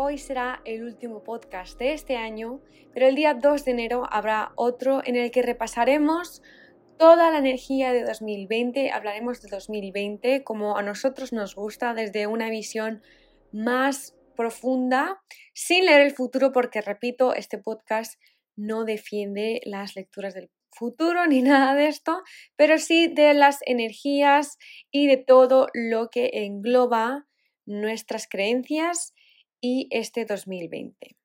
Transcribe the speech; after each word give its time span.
Hoy 0.00 0.16
será 0.16 0.62
el 0.64 0.84
último 0.84 1.24
podcast 1.24 1.76
de 1.76 1.92
este 1.92 2.16
año, 2.16 2.60
pero 2.94 3.08
el 3.08 3.16
día 3.16 3.34
2 3.34 3.64
de 3.64 3.72
enero 3.72 4.04
habrá 4.08 4.52
otro 4.54 5.02
en 5.04 5.16
el 5.16 5.32
que 5.32 5.42
repasaremos 5.42 6.40
toda 6.98 7.32
la 7.32 7.38
energía 7.38 7.92
de 7.92 8.04
2020, 8.04 8.92
hablaremos 8.92 9.42
de 9.42 9.48
2020 9.48 10.44
como 10.44 10.76
a 10.76 10.82
nosotros 10.82 11.32
nos 11.32 11.56
gusta 11.56 11.94
desde 11.94 12.28
una 12.28 12.48
visión 12.48 13.02
más 13.50 14.14
profunda, 14.36 15.20
sin 15.52 15.84
leer 15.84 16.02
el 16.02 16.12
futuro 16.12 16.52
porque, 16.52 16.80
repito, 16.80 17.34
este 17.34 17.58
podcast 17.58 18.20
no 18.54 18.84
defiende 18.84 19.60
las 19.64 19.96
lecturas 19.96 20.32
del 20.32 20.48
futuro 20.70 21.26
ni 21.26 21.42
nada 21.42 21.74
de 21.74 21.88
esto, 21.88 22.22
pero 22.54 22.78
sí 22.78 23.08
de 23.08 23.34
las 23.34 23.58
energías 23.66 24.58
y 24.92 25.08
de 25.08 25.16
todo 25.16 25.66
lo 25.74 26.08
que 26.08 26.30
engloba 26.34 27.26
nuestras 27.66 28.28
creencias 28.28 29.12
y 29.60 29.88
este 29.90 30.24
2020. 30.24 31.16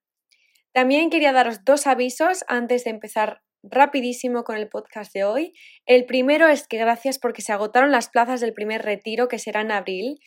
También 0.73 1.09
quería 1.09 1.33
daros 1.33 1.63
dos 1.63 1.87
avisos 1.87 2.43
antes 2.47 2.83
de 2.83 2.91
empezar 2.91 3.41
rapidísimo 3.63 4.43
con 4.43 4.57
el 4.57 4.67
podcast 4.69 5.13
de 5.13 5.23
hoy. 5.23 5.53
El 5.85 6.05
primero 6.05 6.47
es 6.47 6.67
que 6.67 6.77
gracias 6.77 7.19
porque 7.19 7.41
se 7.41 7.53
agotaron 7.53 7.91
las 7.91 8.09
plazas 8.09 8.41
del 8.41 8.53
primer 8.53 8.81
retiro 8.81 9.27
que 9.27 9.39
será 9.39 9.61
en 9.61 9.71
abril 9.71 10.19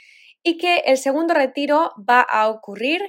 y 0.42 0.58
que 0.58 0.78
el 0.86 0.96
segundo 0.96 1.34
retiro 1.34 1.92
va 1.98 2.20
a 2.20 2.48
ocurrir 2.48 3.02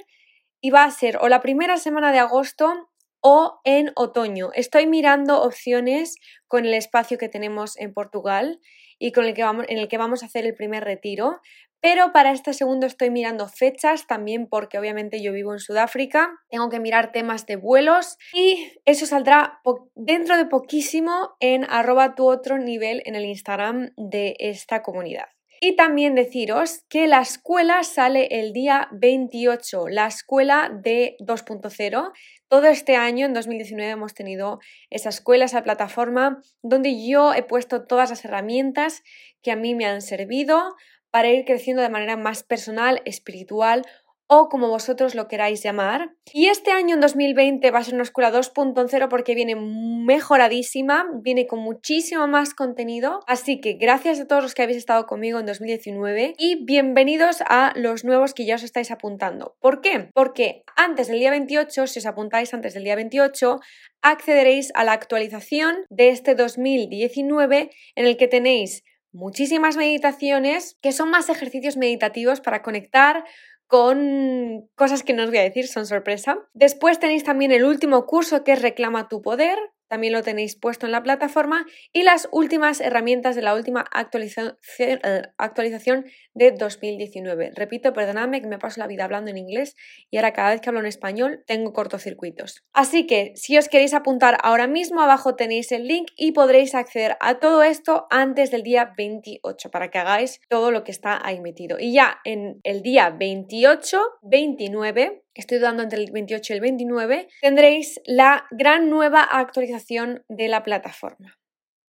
y 0.60 0.70
va 0.70 0.84
a 0.84 0.90
ser 0.90 1.18
o 1.20 1.28
la 1.28 1.40
primera 1.40 1.76
semana 1.76 2.12
de 2.12 2.18
agosto 2.18 2.90
o 3.20 3.60
en 3.64 3.92
otoño. 3.96 4.50
Estoy 4.54 4.86
mirando 4.86 5.42
opciones 5.42 6.16
con 6.46 6.66
el 6.66 6.74
espacio 6.74 7.18
que 7.18 7.28
tenemos 7.28 7.76
en 7.78 7.92
Portugal 7.92 8.60
y 8.98 9.12
con 9.12 9.24
el 9.24 9.34
que 9.34 9.44
vamos, 9.44 9.66
en 9.68 9.78
el 9.78 9.88
que 9.88 9.98
vamos 9.98 10.22
a 10.22 10.26
hacer 10.26 10.44
el 10.44 10.54
primer 10.54 10.84
retiro. 10.84 11.40
Pero 11.80 12.12
para 12.12 12.32
este 12.32 12.52
segundo 12.54 12.86
estoy 12.86 13.10
mirando 13.10 13.48
fechas 13.48 14.06
también 14.06 14.48
porque 14.48 14.78
obviamente 14.78 15.22
yo 15.22 15.32
vivo 15.32 15.52
en 15.52 15.60
Sudáfrica, 15.60 16.30
tengo 16.50 16.68
que 16.68 16.80
mirar 16.80 17.12
temas 17.12 17.46
de 17.46 17.56
vuelos 17.56 18.16
y 18.32 18.72
eso 18.84 19.06
saldrá 19.06 19.60
dentro 19.94 20.36
de 20.36 20.46
poquísimo 20.46 21.36
en 21.40 21.64
arroba 21.70 22.14
tu 22.14 22.28
otro 22.28 22.58
nivel 22.58 23.02
en 23.04 23.14
el 23.14 23.24
Instagram 23.24 23.90
de 23.96 24.34
esta 24.38 24.82
comunidad. 24.82 25.26
Y 25.60 25.74
también 25.74 26.14
deciros 26.14 26.84
que 26.88 27.08
la 27.08 27.20
escuela 27.20 27.82
sale 27.82 28.28
el 28.30 28.52
día 28.52 28.88
28, 28.92 29.88
la 29.88 30.06
escuela 30.06 30.70
de 30.72 31.16
2.0. 31.18 32.12
Todo 32.48 32.66
este 32.66 32.94
año, 32.94 33.26
en 33.26 33.34
2019, 33.34 33.90
hemos 33.90 34.14
tenido 34.14 34.60
esa 34.88 35.08
escuela, 35.08 35.46
esa 35.46 35.64
plataforma, 35.64 36.40
donde 36.62 37.04
yo 37.04 37.34
he 37.34 37.42
puesto 37.42 37.86
todas 37.86 38.10
las 38.10 38.24
herramientas 38.24 39.02
que 39.42 39.50
a 39.50 39.56
mí 39.56 39.74
me 39.74 39.86
han 39.86 40.00
servido 40.00 40.76
para 41.18 41.32
ir 41.32 41.44
creciendo 41.44 41.82
de 41.82 41.88
manera 41.88 42.16
más 42.16 42.44
personal, 42.44 43.02
espiritual 43.04 43.84
o 44.28 44.48
como 44.48 44.68
vosotros 44.68 45.16
lo 45.16 45.26
queráis 45.26 45.64
llamar. 45.64 46.14
Y 46.32 46.46
este 46.46 46.70
año 46.70 46.94
en 46.94 47.00
2020 47.00 47.72
va 47.72 47.80
a 47.80 47.82
ser 47.82 47.94
una 47.94 48.04
escuela 48.04 48.30
2.0 48.30 49.08
porque 49.08 49.34
viene 49.34 49.56
mejoradísima, 49.56 51.08
viene 51.20 51.48
con 51.48 51.58
muchísimo 51.58 52.28
más 52.28 52.54
contenido. 52.54 53.18
Así 53.26 53.60
que 53.60 53.72
gracias 53.72 54.20
a 54.20 54.28
todos 54.28 54.44
los 54.44 54.54
que 54.54 54.62
habéis 54.62 54.78
estado 54.78 55.06
conmigo 55.06 55.40
en 55.40 55.46
2019 55.46 56.34
y 56.38 56.64
bienvenidos 56.64 57.38
a 57.48 57.72
los 57.74 58.04
nuevos 58.04 58.32
que 58.32 58.46
ya 58.46 58.54
os 58.54 58.62
estáis 58.62 58.92
apuntando. 58.92 59.56
¿Por 59.58 59.80
qué? 59.80 60.10
Porque 60.14 60.62
antes 60.76 61.08
del 61.08 61.18
día 61.18 61.32
28, 61.32 61.88
si 61.88 61.98
os 61.98 62.06
apuntáis 62.06 62.54
antes 62.54 62.74
del 62.74 62.84
día 62.84 62.94
28, 62.94 63.58
accederéis 64.02 64.70
a 64.76 64.84
la 64.84 64.92
actualización 64.92 65.78
de 65.90 66.10
este 66.10 66.36
2019 66.36 67.70
en 67.96 68.06
el 68.06 68.16
que 68.16 68.28
tenéis 68.28 68.84
muchísimas 69.18 69.76
meditaciones 69.76 70.78
que 70.80 70.92
son 70.92 71.10
más 71.10 71.28
ejercicios 71.28 71.76
meditativos 71.76 72.40
para 72.40 72.62
conectar 72.62 73.24
con 73.66 74.68
cosas 74.76 75.02
que 75.02 75.12
no 75.12 75.24
os 75.24 75.28
voy 75.28 75.38
a 75.38 75.42
decir, 75.42 75.66
son 75.66 75.86
sorpresa. 75.86 76.38
Después 76.54 77.00
tenéis 77.00 77.24
también 77.24 77.50
el 77.50 77.64
último 77.64 78.06
curso 78.06 78.44
que 78.44 78.52
es 78.52 78.62
Reclama 78.62 79.08
tu 79.08 79.20
poder, 79.20 79.58
también 79.88 80.12
lo 80.12 80.22
tenéis 80.22 80.56
puesto 80.56 80.86
en 80.86 80.92
la 80.92 81.02
plataforma 81.02 81.66
y 81.92 82.02
las 82.02 82.28
últimas 82.32 82.80
herramientas 82.80 83.36
de 83.36 83.42
la 83.42 83.54
última 83.54 83.84
actualización, 83.92 84.58
eh, 84.78 85.22
actualización 85.36 86.06
de 86.34 86.52
2019. 86.52 87.52
Repito, 87.54 87.92
perdonadme 87.92 88.40
que 88.40 88.46
me 88.46 88.58
paso 88.58 88.80
la 88.80 88.86
vida 88.86 89.04
hablando 89.04 89.30
en 89.30 89.38
inglés 89.38 89.74
y 90.10 90.16
ahora 90.16 90.32
cada 90.32 90.50
vez 90.50 90.60
que 90.60 90.68
hablo 90.68 90.80
en 90.80 90.86
español 90.86 91.44
tengo 91.46 91.72
cortocircuitos. 91.72 92.64
Así 92.72 93.06
que 93.06 93.32
si 93.34 93.58
os 93.58 93.68
queréis 93.68 93.94
apuntar 93.94 94.38
ahora 94.42 94.66
mismo 94.66 95.00
abajo 95.00 95.34
tenéis 95.34 95.72
el 95.72 95.86
link 95.86 96.10
y 96.16 96.32
podréis 96.32 96.74
acceder 96.74 97.16
a 97.20 97.38
todo 97.38 97.62
esto 97.62 98.06
antes 98.10 98.50
del 98.50 98.62
día 98.62 98.92
28 98.96 99.70
para 99.70 99.90
que 99.90 99.98
hagáis 99.98 100.40
todo 100.48 100.70
lo 100.70 100.84
que 100.84 100.92
está 100.92 101.18
ahí 101.24 101.40
metido. 101.40 101.78
Y 101.78 101.92
ya 101.92 102.18
en 102.24 102.60
el 102.62 102.82
día 102.82 103.10
28, 103.10 104.00
29 104.22 105.24
estoy 105.34 105.58
dando 105.58 105.82
entre 105.82 106.02
el 106.02 106.10
28 106.10 106.52
y 106.52 106.56
el 106.56 106.60
29, 106.60 107.28
tendréis 107.40 108.00
la 108.04 108.46
gran 108.50 108.90
nueva 108.90 109.22
actualización 109.22 110.24
de 110.28 110.48
la 110.48 110.62
plataforma. 110.62 111.38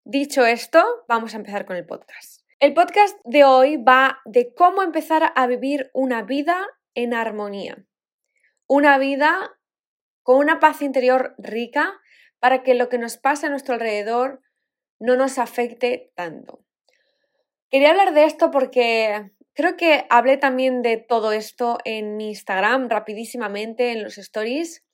Dicho 0.03 0.45
esto, 0.45 0.83
vamos 1.07 1.33
a 1.33 1.37
empezar 1.37 1.65
con 1.65 1.75
el 1.75 1.85
podcast. 1.85 2.41
El 2.59 2.73
podcast 2.73 3.17
de 3.23 3.43
hoy 3.43 3.77
va 3.77 4.19
de 4.25 4.53
cómo 4.53 4.83
empezar 4.83 5.31
a 5.35 5.47
vivir 5.47 5.91
una 5.93 6.23
vida 6.23 6.67
en 6.93 7.13
armonía. 7.13 7.85
Una 8.67 8.97
vida 8.97 9.55
con 10.23 10.37
una 10.37 10.59
paz 10.59 10.81
interior 10.81 11.35
rica 11.37 11.99
para 12.39 12.63
que 12.63 12.73
lo 12.73 12.89
que 12.89 12.97
nos 12.97 13.17
pasa 13.17 13.47
a 13.47 13.49
nuestro 13.49 13.75
alrededor 13.75 14.41
no 14.99 15.15
nos 15.15 15.37
afecte 15.37 16.11
tanto. 16.15 16.65
Quería 17.69 17.91
hablar 17.91 18.13
de 18.13 18.25
esto 18.25 18.51
porque 18.51 19.31
Creo 19.59 19.75
que 19.75 20.05
hablé 20.09 20.37
también 20.37 20.81
de 20.81 20.95
todo 20.95 21.33
esto 21.33 21.79
en 21.83 22.15
mi 22.15 22.29
Instagram 22.29 22.87
rapidísimamente 22.87 23.91
en 23.91 24.03
los 24.03 24.17
stories. 24.17 24.85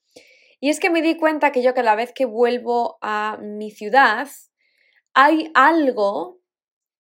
Y 0.60 0.72
es 0.72 0.80
que 0.80 0.90
me 0.90 1.04
di 1.04 1.18
cuenta 1.18 1.52
que 1.52 1.62
yo 1.62 1.76
cada 1.76 1.94
vez 1.94 2.14
que 2.14 2.26
vuelvo 2.26 2.98
a 3.00 3.38
mi 3.40 3.70
ciudad 3.70 4.28
hay 5.14 5.52
algo 5.54 6.40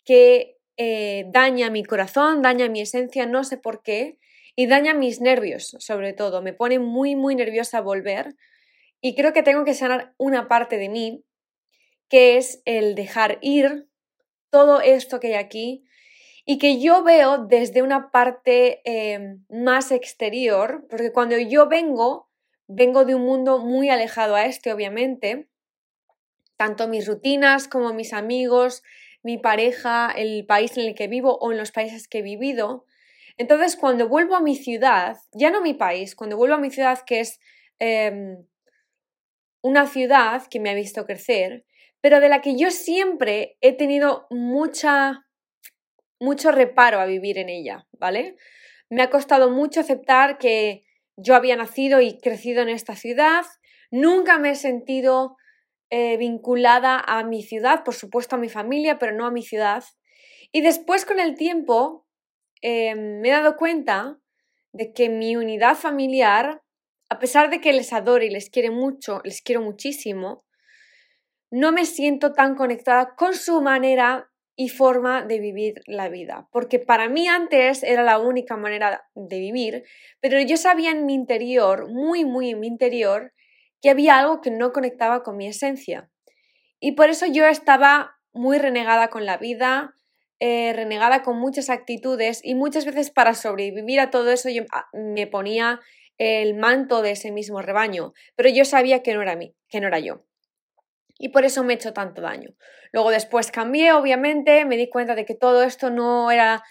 que 0.04 0.59
eh, 0.78 1.25
daña 1.30 1.72
mi 1.72 1.84
corazón, 1.84 2.44
daña 2.44 2.70
mi 2.70 2.81
esencia, 2.81 3.25
no 3.25 3.44
sé 3.44 3.58
por 3.58 3.81
qué, 3.81 4.20
y 4.56 4.68
daña 4.68 4.94
mis 4.94 5.20
nervios 5.20 5.75
sobre 5.80 6.14
todo. 6.14 6.44
Me 6.44 6.54
pone 6.54 6.78
muy, 6.78 7.16
muy 7.16 7.34
nerviosa 7.34 7.81
volver. 7.81 8.36
Y 9.02 9.16
creo 9.16 9.34
que 9.34 9.42
tengo 9.42 9.66
que 9.66 9.74
sanar 9.74 10.14
una 10.18 10.48
parte 10.48 10.78
de 10.78 10.90
mí, 10.90 11.25
que 12.09 12.38
es 12.38 12.62
el 12.66 12.94
dejar 12.94 13.40
ir 13.42 13.88
todo 14.52 14.81
esto 14.81 15.20
que 15.20 15.30
hay 15.30 15.34
aquí, 15.34 15.84
y 16.45 16.59
que 16.59 16.79
yo 16.79 17.03
veo 17.03 17.39
desde 17.39 17.81
una 17.81 18.11
parte 18.11 18.81
em, 18.85 19.44
más 19.50 19.91
exterior, 19.91 20.85
porque 20.89 21.11
cuando 21.11 21.38
yo 21.39 21.67
vengo, 21.67 22.29
vengo 22.67 23.03
de 23.03 23.16
un 23.16 23.23
mundo 23.23 23.59
muy 23.59 23.89
alejado 23.89 24.35
a 24.35 24.45
este, 24.45 24.72
obviamente, 24.72 25.50
tanto 26.56 26.88
mis 26.88 27.07
rutinas 27.07 27.67
como 27.67 27.94
mis 27.94 28.13
amigos, 28.13 28.83
mi 29.23 29.39
pareja, 29.39 30.11
el 30.16 30.45
país 30.45 30.78
en 30.78 30.85
el 30.85 30.95
que 30.95 31.07
vivo 31.07 31.35
o 31.39 31.51
en 31.51 31.57
los 31.57 31.72
países 31.72 32.07
que 32.07 32.19
he 32.19 32.22
vivido. 32.22 32.85
Entonces, 33.38 33.75
cuando 33.75 34.07
vuelvo 34.07 34.35
a 34.35 34.41
mi 34.41 34.56
ciudad, 34.56 35.17
ya 35.33 35.50
no 35.50 35.62
mi 35.62 35.73
país, 35.73 36.16
cuando 36.16 36.38
vuelvo 36.38 36.56
a 36.56 36.59
mi 36.59 36.69
ciudad, 36.69 37.00
que 37.06 37.22
es 37.22 37.39
em, 37.79 38.45
una 39.63 39.88
ciudad 39.88 40.44
que 40.47 40.59
me 40.59 40.69
ha 40.69 40.75
visto 40.75 41.06
crecer, 41.07 41.66
pero 42.01 42.19
de 42.19 42.29
la 42.29 42.41
que 42.41 42.56
yo 42.56 42.69
siempre 42.69 43.57
he 43.62 43.73
tenido 43.73 44.27
mucha 44.29 45.25
mucho 46.20 46.52
reparo 46.52 47.00
a 47.00 47.06
vivir 47.06 47.38
en 47.38 47.50
ella, 47.50 47.88
¿vale? 47.94 48.36
Me 48.90 49.02
ha 49.02 49.09
costado 49.09 49.50
mucho 49.50 49.80
aceptar 49.80 50.38
que 50.38 50.84
yo 51.18 51.36
había 51.36 51.56
nacido 51.56 52.02
y 52.02 52.20
crecido 52.20 52.62
en 52.62 52.70
esta 52.70 52.96
ciudad, 52.96 53.46
nunca 53.92 54.38
me 54.38 54.52
he 54.52 54.56
sentido 54.56 55.38
eh, 55.90 56.18
vinculada 56.18 57.00
a 57.00 57.24
mi 57.24 57.44
ciudad, 57.44 57.84
por 57.84 57.94
supuesto 57.94 58.36
a 58.36 58.40
mi 58.40 58.50
familia, 58.50 58.98
pero 59.00 59.16
no 59.16 59.25
a 59.25 59.31
mi 59.31 59.44
ciudad. 59.44 59.84
Y 60.52 60.62
después 60.62 61.06
con 61.06 61.20
el 61.20 61.36
tiempo 61.36 62.08
eh, 62.62 62.96
me 62.96 63.30
he 63.30 63.31
dado 63.31 63.56
cuenta 63.56 64.20
de 64.74 64.92
que 64.94 65.09
mi 65.09 65.36
unidad 65.36 65.75
familiar, 65.75 66.62
a 67.10 67.19
pesar 67.19 67.50
de 67.50 67.62
que 67.62 67.72
les 67.72 67.94
adoro 67.94 68.24
y 68.24 68.30
les 68.30 68.50
quiero 68.50 68.74
mucho, 68.74 69.22
les 69.24 69.42
quiero 69.42 69.62
muchísimo, 69.62 70.45
no 71.51 71.72
me 71.72 71.86
siento 71.86 72.34
tan 72.34 72.56
conectada 72.56 73.16
con 73.16 73.36
su 73.36 73.62
manera 73.62 74.30
y 74.56 74.69
forma 74.69 75.24
de 75.24 75.40
vivir 75.40 75.81
la 75.86 76.10
vida. 76.10 76.48
Porque 76.52 76.80
para 76.80 77.10
mí 77.10 77.28
antes 77.28 77.84
era 77.84 78.04
la 78.04 78.19
única 78.19 78.56
manera 78.56 79.07
de 79.13 79.40
vivir, 79.40 79.84
pero 80.22 80.40
yo 80.42 80.57
sabía 80.57 80.92
en 80.92 81.06
mi 81.06 81.13
interior, 81.13 81.90
muy, 81.92 82.25
muy 82.25 82.52
en 82.52 82.60
mi 82.60 82.68
interior, 82.68 83.34
que 83.81 83.90
había 83.90 84.18
algo 84.18 84.42
que 84.42 84.52
no 84.52 84.72
conectaba 84.72 85.24
con 85.24 85.38
mi 85.38 85.48
esencia. 85.48 86.10
Y 86.80 86.94
por 86.94 87.10
eso 87.10 87.25
yo 87.25 87.46
estaba 87.46 88.18
muy 88.34 88.57
renegada 88.57 89.10
con 89.10 89.25
la 89.25 89.38
vida, 89.38 89.94
eh, 90.40 90.74
renegada 90.74 91.24
con 91.24 91.38
muchas 91.38 91.69
actitudes 91.69 92.42
y 92.44 92.56
muchas 92.56 92.86
veces 92.86 93.10
para 93.10 93.34
sobrevivir 93.34 94.00
a 94.00 94.10
todo 94.10 94.31
eso 94.31 94.50
yo 94.50 94.63
ah, 94.74 94.88
me 94.94 95.28
ponía 95.28 95.80
el 96.18 96.56
manto 96.56 97.01
de 97.01 97.12
ese 97.12 97.31
mismo 97.31 97.62
rebaño, 97.62 98.13
pero 98.36 98.50
yo 98.50 98.66
sabía 98.66 99.04
que 99.04 99.13
no 99.13 99.22
era 99.22 99.36
mí, 99.36 99.54
que 99.69 99.80
no 99.81 99.88
era 99.88 100.00
yo 100.00 100.25
y 101.17 101.29
por 101.29 101.45
eso 101.45 101.63
me 101.63 101.73
he 101.73 101.75
hecho 101.75 101.94
tanto 101.94 102.21
daño. 102.21 102.50
Luego 102.91 103.12
después 103.12 103.51
cambié, 103.51 103.94
obviamente, 103.94 104.65
me 104.65 104.77
di 104.77 104.89
cuenta 104.89 105.15
de 105.15 105.25
que 105.25 105.35
todo 105.35 105.63
esto 105.63 105.89
no 105.89 106.31
era 106.31 106.63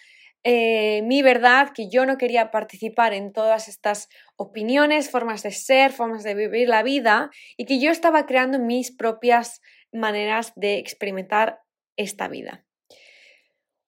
eh, 0.46 1.00
mi 1.02 1.22
verdad, 1.22 1.70
que 1.74 1.88
yo 1.88 2.04
no 2.04 2.18
quería 2.18 2.50
participar 2.50 3.14
en 3.14 3.32
todas 3.32 3.68
estas 3.68 4.08
opiniones, 4.36 5.10
formas 5.10 5.42
de 5.42 5.50
ser, 5.50 5.90
formas 5.90 6.22
de 6.22 6.34
vivir 6.34 6.68
la 6.68 6.82
vida 6.82 7.30
y 7.56 7.64
que 7.64 7.80
yo 7.80 7.90
estaba 7.90 8.26
creando 8.26 8.58
mis 8.58 8.94
propias 8.94 9.62
maneras 9.90 10.52
de 10.56 10.78
experimentar 10.78 11.60
esta 11.96 12.28
vida. 12.28 12.64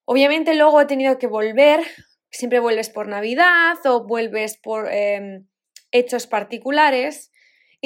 Obviamente 0.06 0.54
luego 0.54 0.80
he 0.80 0.86
tenido 0.86 1.18
que 1.18 1.26
volver, 1.26 1.80
siempre 2.30 2.60
vuelves 2.60 2.88
por 2.88 3.08
Navidad 3.08 3.76
o 3.84 4.06
vuelves 4.06 4.56
por 4.56 4.90
em, 4.90 5.46
hechos 5.90 6.26
particulares 6.26 7.32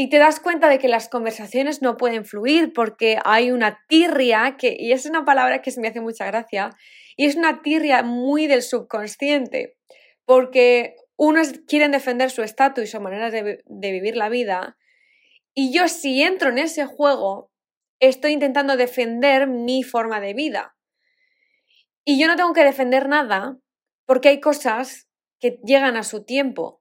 y 0.00 0.08
te 0.08 0.17
das 0.17 0.41
cuenta 0.41 0.70
de 0.70 0.79
que 0.79 0.88
las 0.88 1.11
conversaciones 1.11 1.82
no 1.82 1.99
pueden 1.99 2.25
fluir 2.25 2.73
porque 2.73 3.19
hay 3.23 3.50
una 3.50 3.85
tirria, 3.87 4.56
que, 4.56 4.75
y 4.79 4.93
es 4.93 5.05
una 5.05 5.26
palabra 5.26 5.61
que 5.61 5.70
se 5.70 5.79
me 5.79 5.88
hace 5.88 6.00
mucha 6.00 6.25
gracia, 6.25 6.70
y 7.19 7.26
es 7.26 7.37
una 7.37 7.61
tirria 7.61 8.02
muy 8.02 8.47
del 8.47 8.62
subconsciente, 8.62 9.76
porque 10.25 10.97
unos 11.19 11.52
quieren 11.69 11.91
defender 11.91 12.31
su 12.31 12.43
estatus 12.43 12.85
y 12.85 12.87
su 12.87 12.99
manera 12.99 13.31
de, 13.31 13.62
de 13.62 13.93
vivir 13.93 14.17
la 14.17 14.31
vida, 14.31 14.79
y 15.52 15.70
yo 15.70 15.87
si 15.87 16.23
entro 16.23 16.49
en 16.49 16.56
ese 16.56 16.87
juego, 16.87 17.53
estoy 17.99 18.32
intentando 18.32 18.79
defender 18.79 19.49
mi 19.49 19.82
forma 19.82 20.19
de 20.23 20.32
vida. 20.32 20.79
Y 22.06 22.19
yo 22.19 22.26
no 22.26 22.37
tengo 22.37 22.55
que 22.55 22.64
defender 22.64 23.06
nada 23.06 23.58
porque 24.06 24.31
hay 24.31 24.41
cosas 24.41 25.11
que 25.41 25.61
llegan 25.62 25.99
a 25.99 26.05
su 26.05 26.25
tiempo 26.25 26.80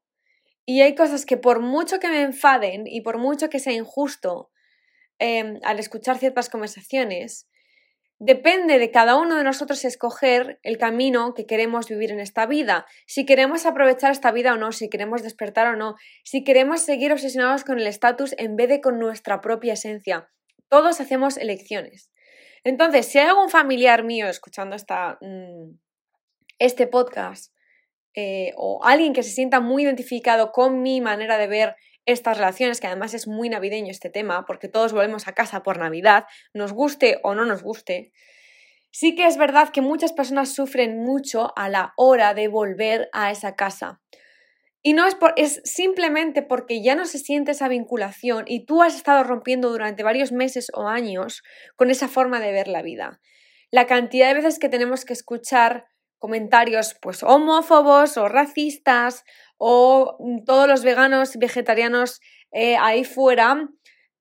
y 0.70 0.84
hay 0.84 0.94
cosas 0.94 1.26
que 1.26 1.36
por 1.36 1.62
mucho 1.62 2.00
que 2.00 2.10
me 2.10 2.22
enfaden 2.22 2.86
y 2.86 3.02
por 3.02 3.18
mucho 3.18 3.50
que 3.50 3.58
sea 3.58 3.74
injusto 3.74 4.52
em, 5.18 5.60
al 5.64 5.80
escuchar 5.80 6.20
ciertas 6.20 6.48
conversaciones, 6.48 7.50
depende 8.20 8.78
de 8.78 8.92
cada 8.92 9.18
uno 9.18 9.36
de 9.36 9.44
nosotros 9.44 9.84
escoger 9.84 10.60
el 10.62 10.78
camino 10.78 11.34
que 11.34 11.48
queremos 11.48 11.90
vivir 11.90 12.12
en 12.12 12.20
esta 12.20 12.46
vida, 12.46 12.86
si 13.08 13.26
queremos 13.26 13.66
aprovechar 13.66 14.12
esta 14.12 14.32
vida 14.32 14.54
o 14.54 14.58
no, 14.58 14.72
si 14.72 14.92
queremos 14.92 15.24
despertar 15.24 15.66
o 15.74 15.76
no, 15.76 15.96
si 16.24 16.44
queremos 16.44 16.82
seguir 16.82 17.12
obsesionados 17.12 17.64
con 17.64 17.80
el 17.80 17.88
estatus 17.88 18.36
en 18.38 18.56
vez 18.56 18.70
de 18.70 18.80
con 18.80 19.00
nuestra 19.00 19.42
propia 19.42 19.74
esencia. 19.74 20.30
Todos 20.68 21.02
hacemos 21.02 21.38
elecciones. 21.38 22.12
Entonces, 22.64 23.08
si 23.08 23.18
hay 23.18 23.26
algún 23.26 23.50
familiar 23.50 24.04
mío 24.04 24.28
escuchando 24.28 24.76
esta, 24.76 25.18
mm, 25.20 25.80
este 26.60 26.86
podcast 26.86 27.56
eh, 28.16 28.54
o 28.58 28.84
alguien 28.84 29.14
que 29.14 29.24
se 29.24 29.32
sienta 29.32 29.60
muy 29.60 29.84
identificado 29.84 30.52
con 30.52 30.82
mi 30.82 31.02
manera 31.02 31.38
de 31.38 31.48
ver 31.48 31.76
estas 32.06 32.38
relaciones, 32.38 32.80
que 32.80 32.88
además 32.88 33.14
es 33.14 33.28
muy 33.28 33.50
navideño 33.50 33.92
este 33.92 34.10
tema, 34.10 34.46
porque 34.46 34.68
todos 34.68 34.94
volvemos 34.94 35.28
a 35.28 35.34
casa 35.34 35.64
por 35.64 35.78
Navidad, 35.78 36.26
nos 36.54 36.74
guste 36.74 37.20
o 37.24 37.36
no 37.36 37.46
nos 37.46 37.62
guste, 37.62 38.12
sí 38.92 39.16
que 39.16 39.28
es 39.28 39.38
verdad 39.38 39.70
que 39.70 39.82
muchas 39.82 40.14
personas 40.14 40.54
sufren 40.54 41.04
mucho 41.04 41.54
a 41.56 41.70
la 41.70 41.94
hora 41.98 42.34
de 42.34 42.48
volver 42.48 43.10
a 43.14 43.32
esa 43.32 43.56
casa. 43.56 44.02
Y 44.82 44.94
no 44.94 45.06
es, 45.06 45.14
por, 45.14 45.34
es 45.36 45.62
simplemente 45.66 46.42
porque 46.42 46.82
ya 46.82 46.96
no 46.96 47.06
se 47.06 47.20
siente 47.20 47.52
esa 47.52 47.68
vinculación 47.68 48.46
y 48.48 48.66
tú 48.66 48.82
has 48.82 48.96
estado 48.96 49.24
rompiendo 49.24 49.70
durante 49.70 50.04
varios 50.04 50.32
meses 50.32 50.72
o 50.74 50.88
años 50.88 51.44
con 51.76 51.92
esa 51.92 52.08
forma 52.08 52.40
de 52.40 52.54
ver 52.54 52.70
la 52.70 52.82
vida. 52.82 53.20
La 53.72 53.88
cantidad 53.88 54.30
de 54.30 54.36
veces 54.36 54.58
que 54.58 54.70
tenemos 54.70 55.04
que 55.04 55.14
escuchar 55.14 55.86
comentarios 56.20 56.96
pues 57.02 57.24
homófobos 57.24 58.18
o 58.18 58.28
racistas 58.28 59.24
o 59.58 60.18
mm, 60.20 60.44
todos 60.46 60.68
los 60.68 60.84
veganos 60.84 61.36
y 61.36 61.40
vegetarianos 61.40 62.20
eh, 62.52 62.78
ahí 62.78 63.04
fuera 63.04 63.70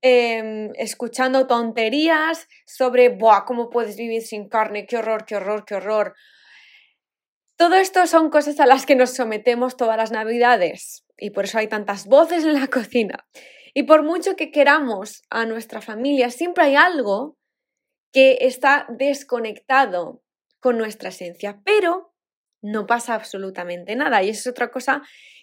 em, 0.01 0.71
escuchando 0.77 1.47
tonterías 1.47 2.49
sobre 2.67 3.09
Buah, 3.09 3.45
cómo 3.45 3.69
puedes 3.69 3.97
vivir 3.97 4.23
sin 4.23 4.49
carne, 4.49 4.87
qué 4.87 4.97
horror, 4.97 5.25
qué 5.27 5.37
horror, 5.37 5.65
qué 5.65 5.75
horror. 5.75 6.15
Todo 7.57 7.75
esto 7.75 8.07
son 8.07 8.31
cosas 8.31 8.61
a 8.61 8.67
las 8.67 8.87
que 8.87 8.95
nos 8.95 9.15
sometemos 9.15 9.77
todas 9.77 9.97
las 9.97 10.13
navidades 10.13 11.05
y 11.17 11.31
por 11.31 11.45
eso 11.45 11.59
hay 11.59 11.67
tantas 11.67 12.07
voces 12.07 12.45
en 12.45 12.55
la 12.55 12.67
cocina. 12.69 13.27
Y 13.75 13.83
por 13.83 14.03
mucho 14.03 14.37
que 14.37 14.51
queramos 14.51 15.23
a 15.31 15.45
nuestra 15.45 15.81
familia, 15.81 16.31
siempre 16.31 16.65
hay 16.65 16.77
algo 16.77 17.37
que 18.13 18.39
está 18.41 18.87
desconectado 18.89 20.23
con 20.61 20.79
nuestra 20.79 21.11
esencia, 21.11 21.61
pero 21.65 22.15
no 22.61 22.87
pasa 22.87 23.15
absolutamente 23.15 23.97
nada. 23.97 24.23
Y 24.23 24.31
eso 24.31 24.41
es 24.41 24.47
otra 24.49 24.71
cosa 24.71 25.03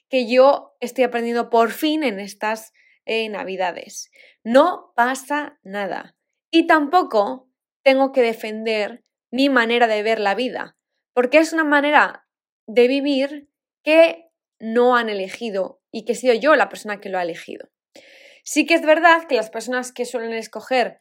que 0.10 0.28
yo 0.28 0.76
estoy 0.80 1.04
aprendiendo 1.04 1.50
por 1.50 1.72
fin 1.72 2.04
en 2.04 2.20
estas 2.20 2.74
eh, 3.06 3.30
navidades. 3.30 4.12
No 4.44 4.94
pasa 4.96 5.60
nada. 5.64 6.16
Y 6.52 6.68
tampoco 6.68 7.50
tengo 7.84 8.12
que 8.12 8.22
defender 8.22 9.04
mi 9.32 9.50
manera 9.50 9.88
de 9.88 10.04
ver 10.04 10.20
la 10.20 10.36
vida, 10.36 10.78
porque 11.14 11.38
es 11.38 11.54
una 11.54 11.64
manera 11.64 12.28
de 12.68 12.88
vivir 12.88 13.50
que 13.84 14.30
no 14.60 14.96
han 14.96 15.10
elegido 15.10 15.82
y 15.92 16.06
que 16.06 16.14
he 16.14 16.16
sido 16.16 16.34
yo 16.34 16.56
la 16.56 16.70
persona 16.70 17.00
que 17.00 17.10
lo 17.10 17.18
ha 17.18 17.24
elegido. 17.24 17.70
Sí 18.44 18.66
que 18.66 18.76
es 18.76 18.82
verdad 18.82 19.28
que 19.28 19.36
las 19.36 19.50
personas 19.50 19.92
que 19.92 20.06
suelen 20.06 20.34
escoger 20.34 21.00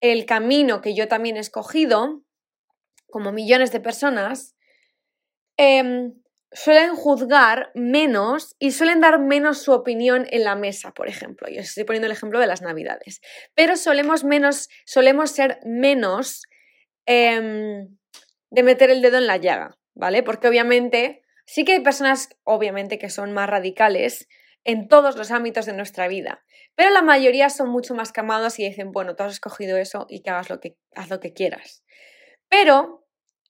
el 0.00 0.26
camino 0.26 0.80
que 0.80 0.94
yo 0.94 1.08
también 1.08 1.36
he 1.36 1.40
escogido, 1.40 2.22
como 3.10 3.32
millones 3.32 3.72
de 3.72 3.80
personas, 3.80 4.56
em, 5.56 6.14
suelen 6.52 6.96
juzgar 6.96 7.70
menos 7.74 8.56
y 8.58 8.72
suelen 8.72 9.00
dar 9.00 9.20
menos 9.20 9.62
su 9.62 9.72
opinión 9.72 10.26
en 10.30 10.44
la 10.44 10.54
mesa, 10.54 10.92
por 10.92 11.08
ejemplo. 11.08 11.48
Yo 11.48 11.60
estoy 11.60 11.84
poniendo 11.84 12.06
el 12.06 12.12
ejemplo 12.12 12.40
de 12.40 12.46
las 12.46 12.62
navidades. 12.62 13.20
Pero 13.54 13.76
solemos 13.76 14.24
menos, 14.24 14.68
solemos 14.86 15.30
ser 15.30 15.58
menos 15.64 16.42
em, 17.06 17.96
de 18.50 18.62
meter 18.62 18.90
el 18.90 19.02
dedo 19.02 19.18
en 19.18 19.26
la 19.26 19.36
llaga, 19.36 19.78
¿vale? 19.94 20.22
Porque 20.22 20.48
obviamente 20.48 21.22
sí 21.46 21.64
que 21.64 21.72
hay 21.72 21.80
personas, 21.80 22.30
obviamente, 22.44 22.98
que 22.98 23.10
son 23.10 23.32
más 23.32 23.48
radicales 23.48 24.28
en 24.64 24.88
todos 24.88 25.16
los 25.16 25.30
ámbitos 25.30 25.66
de 25.66 25.72
nuestra 25.72 26.08
vida. 26.08 26.44
Pero 26.74 26.90
la 26.90 27.02
mayoría 27.02 27.48
son 27.50 27.70
mucho 27.70 27.94
más 27.94 28.12
camados 28.12 28.58
y 28.58 28.68
dicen, 28.68 28.92
bueno, 28.92 29.16
tú 29.16 29.22
has 29.22 29.32
escogido 29.32 29.78
eso 29.78 30.06
y 30.08 30.22
que 30.22 30.30
hagas 30.30 30.50
lo 30.50 30.60
que, 30.60 30.76
haz 30.94 31.08
lo 31.08 31.20
que 31.20 31.32
quieras. 31.32 31.82
Pero 32.48 32.97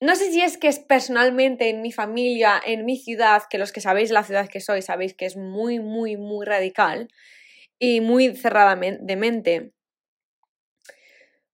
no 0.01 0.15
sé 0.15 0.31
si 0.31 0.41
es 0.43 0.59
que 0.59 0.69
es 0.69 0.79
personalmente 0.79 1.69
en 1.69 1.83
mi 1.83 1.91
familia, 1.91 2.61
en 2.65 2.85
mi 2.85 2.97
ciudad, 2.97 3.43
que 3.51 3.59
los 3.59 3.73
que 3.73 3.81
sabéis 3.81 4.11
la 4.11 4.23
ciudad 4.23 4.49
que 4.49 4.61
soy 4.61 4.83
sabéis 4.83 5.15
que 5.15 5.27
es 5.27 5.37
muy, 5.37 5.81
muy, 5.81 6.17
muy 6.17 6.47
radical 6.47 7.09
y 7.79 8.01
muy 8.01 8.37
cerrada 8.37 8.77
de 8.77 9.17
mente. 9.17 9.73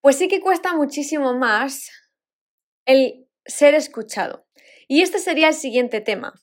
Pues 0.00 0.16
sí 0.16 0.28
que 0.28 0.40
cuesta 0.40 0.74
muchísimo 0.74 1.32
más 1.34 1.90
el 2.84 3.26
ser 3.46 3.74
escuchado. 3.74 4.46
Y 4.88 5.00
este 5.00 5.18
sería 5.18 5.48
el 5.48 5.54
siguiente 5.54 6.02
tema. 6.02 6.34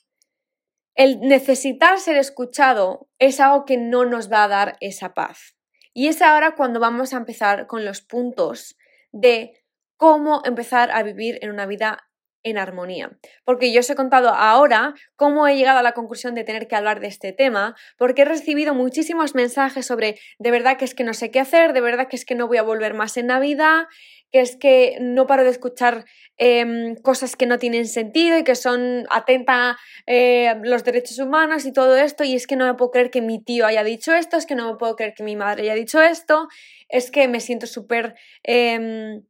El 0.95 1.19
necesitar 1.19 1.99
ser 1.99 2.17
escuchado 2.17 3.07
es 3.19 3.39
algo 3.39 3.65
que 3.65 3.77
no 3.77 4.05
nos 4.05 4.31
va 4.31 4.43
a 4.43 4.47
dar 4.47 4.77
esa 4.81 5.13
paz. 5.13 5.55
Y 5.93 6.07
es 6.07 6.21
ahora 6.23 6.55
cuando 6.55 6.79
vamos 6.79 7.13
a 7.13 7.17
empezar 7.17 7.67
con 7.67 7.85
los 7.85 8.01
puntos 8.01 8.75
de 9.11 9.60
cómo 10.01 10.41
empezar 10.45 10.89
a 10.89 11.03
vivir 11.03 11.37
en 11.43 11.51
una 11.51 11.67
vida 11.67 12.09
en 12.41 12.57
armonía. 12.57 13.19
Porque 13.45 13.71
yo 13.71 13.81
os 13.81 13.89
he 13.91 13.93
contado 13.93 14.29
ahora 14.29 14.95
cómo 15.15 15.47
he 15.47 15.55
llegado 15.55 15.77
a 15.77 15.83
la 15.83 15.91
conclusión 15.91 16.33
de 16.33 16.43
tener 16.43 16.67
que 16.67 16.75
hablar 16.75 17.01
de 17.01 17.07
este 17.07 17.33
tema, 17.33 17.75
porque 17.99 18.23
he 18.23 18.25
recibido 18.25 18.73
muchísimos 18.73 19.35
mensajes 19.35 19.85
sobre 19.85 20.17
de 20.39 20.49
verdad 20.49 20.77
que 20.77 20.85
es 20.85 20.95
que 20.95 21.03
no 21.03 21.13
sé 21.13 21.29
qué 21.29 21.39
hacer, 21.39 21.73
de 21.73 21.81
verdad 21.81 22.07
que 22.07 22.15
es 22.15 22.25
que 22.25 22.33
no 22.33 22.47
voy 22.47 22.57
a 22.57 22.63
volver 22.63 22.95
más 22.95 23.15
en 23.15 23.27
Navidad, 23.27 23.83
que 24.31 24.39
es 24.39 24.55
que 24.55 24.97
no 24.99 25.27
paro 25.27 25.43
de 25.43 25.51
escuchar 25.51 26.05
em, 26.37 26.95
cosas 26.95 27.35
que 27.35 27.45
no 27.45 27.59
tienen 27.59 27.85
sentido 27.85 28.39
y 28.39 28.43
que 28.43 28.55
son 28.55 29.05
atenta 29.11 29.77
eh, 30.07 30.55
los 30.63 30.83
derechos 30.83 31.19
humanos 31.19 31.67
y 31.67 31.73
todo 31.73 31.95
esto, 31.95 32.23
y 32.23 32.33
es 32.33 32.47
que 32.47 32.55
no 32.55 32.65
me 32.65 32.73
puedo 32.73 32.89
creer 32.89 33.11
que 33.11 33.21
mi 33.21 33.43
tío 33.43 33.67
haya 33.67 33.83
dicho 33.83 34.15
esto, 34.15 34.37
es 34.37 34.47
que 34.47 34.55
no 34.55 34.71
me 34.71 34.79
puedo 34.79 34.95
creer 34.95 35.13
que 35.13 35.21
mi 35.23 35.35
madre 35.35 35.61
haya 35.61 35.75
dicho 35.75 36.01
esto, 36.01 36.47
es 36.89 37.11
que 37.11 37.27
me 37.27 37.39
siento 37.39 37.67
súper... 37.67 38.15
Em, 38.41 39.21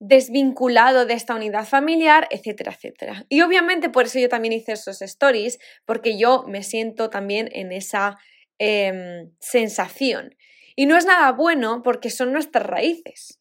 desvinculado 0.00 1.04
de 1.04 1.14
esta 1.14 1.34
unidad 1.34 1.66
familiar, 1.66 2.26
etcétera, 2.30 2.72
etcétera. 2.72 3.26
Y 3.28 3.42
obviamente 3.42 3.90
por 3.90 4.06
eso 4.06 4.18
yo 4.18 4.30
también 4.30 4.54
hice 4.54 4.72
esos 4.72 5.02
stories, 5.02 5.58
porque 5.84 6.18
yo 6.18 6.44
me 6.48 6.62
siento 6.62 7.10
también 7.10 7.50
en 7.52 7.70
esa 7.70 8.18
em, 8.58 9.30
sensación. 9.38 10.34
Y 10.74 10.86
no 10.86 10.96
es 10.96 11.04
nada 11.04 11.30
bueno 11.32 11.82
porque 11.82 12.08
son 12.08 12.32
nuestras 12.32 12.66
raíces. 12.66 13.38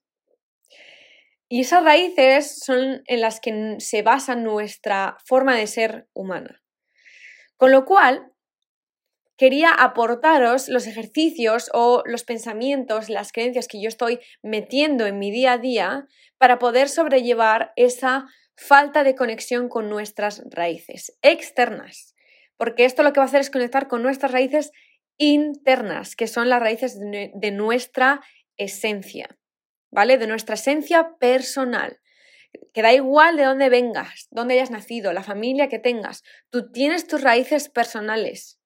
Y 1.47 1.61
esas 1.61 1.83
raíces 1.83 2.59
son 2.63 3.01
en 3.05 3.21
las 3.21 3.39
que 3.39 3.77
se 3.79 4.01
basa 4.01 4.35
nuestra 4.35 5.17
forma 5.25 5.55
de 5.55 5.65
ser 5.65 6.07
humana. 6.13 6.61
Con 7.55 7.71
lo 7.71 7.85
cual, 7.85 8.31
quería 9.39 9.71
aportaros 9.71 10.67
los 10.67 10.85
ejercicios 10.85 11.71
o 11.73 12.03
los 12.05 12.25
pensamientos, 12.25 13.07
las 13.07 13.31
creencias 13.31 13.69
que 13.69 13.81
yo 13.81 13.87
estoy 13.87 14.19
metiendo 14.43 15.07
en 15.07 15.17
mi 15.17 15.31
día 15.31 15.53
a 15.53 15.57
día 15.57 16.07
para 16.37 16.59
poder 16.59 16.89
sobrellevar 16.89 17.71
esa 17.77 18.27
falta 18.57 19.05
de 19.05 19.15
conexión 19.15 19.69
con 19.69 19.89
nuestras 19.89 20.43
raíces 20.51 21.17
externas. 21.21 22.15
Porque 22.57 22.83
esto 22.83 23.01
lo 23.01 23.13
que 23.13 23.21
va 23.21 23.23
a 23.23 23.27
hacer 23.27 23.39
es 23.39 23.49
conectar 23.49 23.87
con 23.87 24.03
nuestras 24.03 24.33
raíces 24.33 24.71
internas, 25.17 26.17
que 26.17 26.27
son 26.27 26.49
las 26.49 26.59
raíces 26.59 26.99
de 26.99 27.51
nuestra 27.51 28.19
esencia, 28.57 29.37
¿vale? 29.89 30.17
De 30.17 30.27
nuestra 30.27 30.55
esencia 30.55 31.15
personal, 31.17 32.01
que 32.73 32.81
da 32.81 32.91
igual 32.91 33.37
de 33.37 33.45
dónde 33.45 33.69
vengas, 33.69 34.27
dónde 34.31 34.55
hayas 34.55 34.71
nacido, 34.71 35.13
la 35.13 35.23
familia 35.23 35.69
que 35.69 35.79
tengas, 35.79 36.23
tú 36.49 36.73
tienes 36.73 37.07
tus 37.07 37.21
raíces 37.21 37.69
personales. 37.69 38.58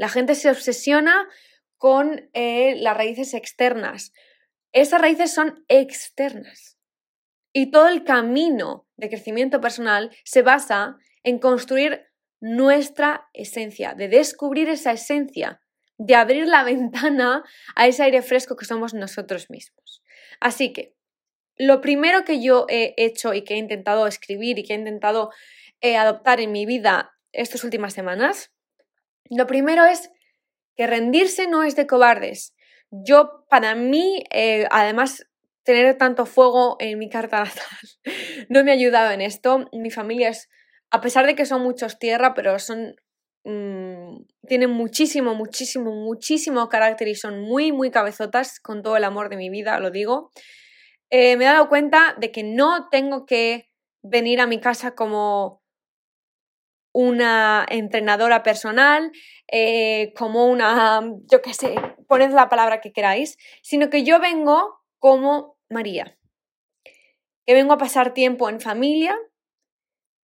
La 0.00 0.08
gente 0.08 0.34
se 0.34 0.48
obsesiona 0.48 1.28
con 1.76 2.30
eh, 2.32 2.74
las 2.76 2.96
raíces 2.96 3.34
externas. 3.34 4.14
Esas 4.72 4.98
raíces 4.98 5.30
son 5.30 5.62
externas. 5.68 6.78
Y 7.52 7.70
todo 7.70 7.86
el 7.88 8.02
camino 8.02 8.88
de 8.96 9.10
crecimiento 9.10 9.60
personal 9.60 10.10
se 10.24 10.40
basa 10.40 10.96
en 11.22 11.38
construir 11.38 12.06
nuestra 12.40 13.28
esencia, 13.34 13.92
de 13.92 14.08
descubrir 14.08 14.70
esa 14.70 14.92
esencia, 14.92 15.60
de 15.98 16.14
abrir 16.14 16.46
la 16.46 16.64
ventana 16.64 17.44
a 17.76 17.86
ese 17.86 18.02
aire 18.02 18.22
fresco 18.22 18.56
que 18.56 18.64
somos 18.64 18.94
nosotros 18.94 19.50
mismos. 19.50 20.02
Así 20.40 20.72
que, 20.72 20.96
lo 21.58 21.82
primero 21.82 22.24
que 22.24 22.42
yo 22.42 22.64
he 22.70 22.94
hecho 22.96 23.34
y 23.34 23.44
que 23.44 23.52
he 23.52 23.58
intentado 23.58 24.06
escribir 24.06 24.58
y 24.58 24.64
que 24.64 24.72
he 24.72 24.78
intentado 24.78 25.30
eh, 25.82 25.98
adoptar 25.98 26.40
en 26.40 26.52
mi 26.52 26.64
vida 26.64 27.12
estas 27.32 27.64
últimas 27.64 27.92
semanas, 27.92 28.50
lo 29.28 29.46
primero 29.46 29.84
es 29.84 30.10
que 30.76 30.86
rendirse 30.86 31.46
no 31.46 31.62
es 31.62 31.76
de 31.76 31.86
cobardes. 31.86 32.54
Yo, 32.90 33.44
para 33.48 33.74
mí, 33.74 34.24
eh, 34.30 34.66
además, 34.70 35.26
tener 35.62 35.96
tanto 35.98 36.26
fuego 36.26 36.76
en 36.80 36.98
mi 36.98 37.08
carta 37.08 37.44
natal 37.44 37.64
no 38.48 38.64
me 38.64 38.70
ha 38.70 38.74
ayudado 38.74 39.10
en 39.12 39.20
esto. 39.20 39.68
Mi 39.72 39.90
familia 39.90 40.30
es, 40.30 40.48
a 40.90 41.00
pesar 41.00 41.26
de 41.26 41.34
que 41.34 41.46
son 41.46 41.62
muchos 41.62 41.98
tierra, 41.98 42.34
pero 42.34 42.58
son 42.58 42.94
mm, 43.44 44.24
tienen 44.46 44.70
muchísimo, 44.70 45.34
muchísimo, 45.34 45.92
muchísimo 45.92 46.68
carácter 46.68 47.08
y 47.08 47.14
son 47.14 47.40
muy, 47.42 47.72
muy 47.72 47.90
cabezotas 47.90 48.58
con 48.60 48.82
todo 48.82 48.96
el 48.96 49.04
amor 49.04 49.28
de 49.28 49.36
mi 49.36 49.50
vida, 49.50 49.78
lo 49.78 49.90
digo. 49.90 50.30
Eh, 51.10 51.36
me 51.36 51.44
he 51.44 51.48
dado 51.48 51.68
cuenta 51.68 52.16
de 52.18 52.30
que 52.30 52.42
no 52.42 52.88
tengo 52.90 53.26
que 53.26 53.68
venir 54.02 54.40
a 54.40 54.46
mi 54.46 54.60
casa 54.60 54.94
como 54.94 55.59
una 56.92 57.66
entrenadora 57.68 58.42
personal, 58.42 59.12
eh, 59.50 60.12
como 60.16 60.46
una, 60.46 61.00
yo 61.30 61.42
qué 61.42 61.54
sé, 61.54 61.74
poned 62.08 62.32
la 62.32 62.48
palabra 62.48 62.80
que 62.80 62.92
queráis, 62.92 63.36
sino 63.62 63.90
que 63.90 64.02
yo 64.02 64.20
vengo 64.20 64.80
como 64.98 65.56
María, 65.68 66.18
que 67.46 67.54
vengo 67.54 67.72
a 67.72 67.78
pasar 67.78 68.12
tiempo 68.12 68.48
en 68.48 68.60
familia 68.60 69.16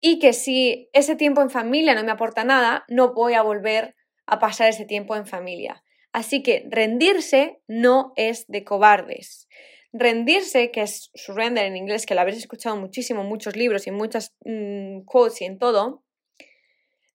y 0.01 0.19
que 0.19 0.33
si 0.33 0.89
ese 0.93 1.17
tiempo 1.17 1.43
en 1.43 1.51
familia 1.51 1.95
no 1.95 2.05
me 2.05 2.13
aporta 2.13 2.45
nada, 2.45 2.85
no 2.89 3.15
voy 3.15 3.35
a 3.35 3.43
volver 3.43 3.95
a 4.27 4.39
pasar 4.39 4.69
ese 4.69 4.85
tiempo 4.85 5.17
en 5.17 5.27
familia. 5.27 5.83
Así 6.13 6.43
que 6.43 6.67
rendirse 6.71 7.61
no 7.69 8.13
es 8.17 8.47
de 8.49 8.65
cobardes. 8.65 9.49
Rendirse, 9.93 10.71
que 10.71 10.83
es 10.83 11.11
surrender 11.15 11.67
en 11.67 11.77
inglés, 11.77 12.07
que 12.07 12.15
lo 12.15 12.21
habréis 12.21 12.39
escuchado 12.39 12.77
muchísimo 12.77 13.23
en 13.23 13.29
muchos 13.29 13.57
libros 13.57 13.87
y 13.87 13.91
en 13.91 13.97
muchas 13.97 14.35
mm, 14.45 15.03
quotes 15.05 15.43
y 15.43 15.45
en 15.45 15.59
todo, 15.59 16.06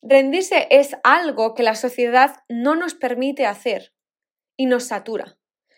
rendirse 0.01 0.67
es 0.69 0.95
algo 1.03 1.53
que 1.53 1.63
la 1.63 1.75
sociedad 1.75 2.43
no 2.49 2.75
nos 2.75 2.95
permite 2.95 3.45
hacer 3.45 3.93
y 4.57 4.65
nos 4.65 4.85
satura. 4.85 5.37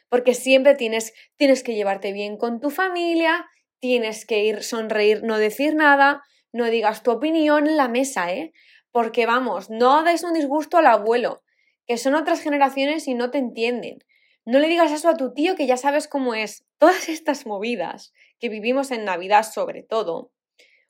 Porque 0.10 0.34
siempre 0.34 0.76
tienes, 0.76 1.14
tienes 1.38 1.64
que 1.64 1.76
llevarte 1.76 2.14
bien 2.14 2.38
con 2.38 2.60
tu 2.60 2.70
familia, 2.70 3.48
tienes 3.80 4.26
que 4.26 4.44
ir, 4.44 4.64
sonreír, 4.64 5.24
no 5.24 5.38
decir 5.38 5.76
nada, 5.76 6.22
no 6.52 6.66
digas 6.66 7.04
tu 7.04 7.12
opinión 7.12 7.68
en 7.68 7.78
la 7.78 7.88
mesa, 7.88 8.32
¿eh? 8.32 8.54
Porque 8.92 9.26
vamos, 9.26 9.70
no 9.70 10.04
des 10.04 10.24
un 10.24 10.34
disgusto 10.34 10.78
al 10.78 10.86
abuelo, 10.86 11.44
que 11.88 11.98
son 11.98 12.14
otras 12.14 12.42
generaciones 12.42 13.08
y 13.08 13.16
no 13.16 13.32
te 13.32 13.40
entienden. 13.40 14.00
No 14.46 14.60
le 14.60 14.68
digas 14.68 14.92
eso 14.92 15.10
a 15.10 15.18
tu 15.18 15.34
tío 15.34 15.56
que 15.56 15.68
ya 15.68 15.78
sabes 15.78 16.08
cómo 16.08 16.36
es. 16.36 16.66
Todas 16.78 17.10
estas 17.10 17.46
movidas 17.46 18.14
que 18.40 18.50
vivimos 18.50 18.92
en 18.92 19.06
Navidad 19.06 19.44
sobre 19.44 19.84
todo, 19.84 20.32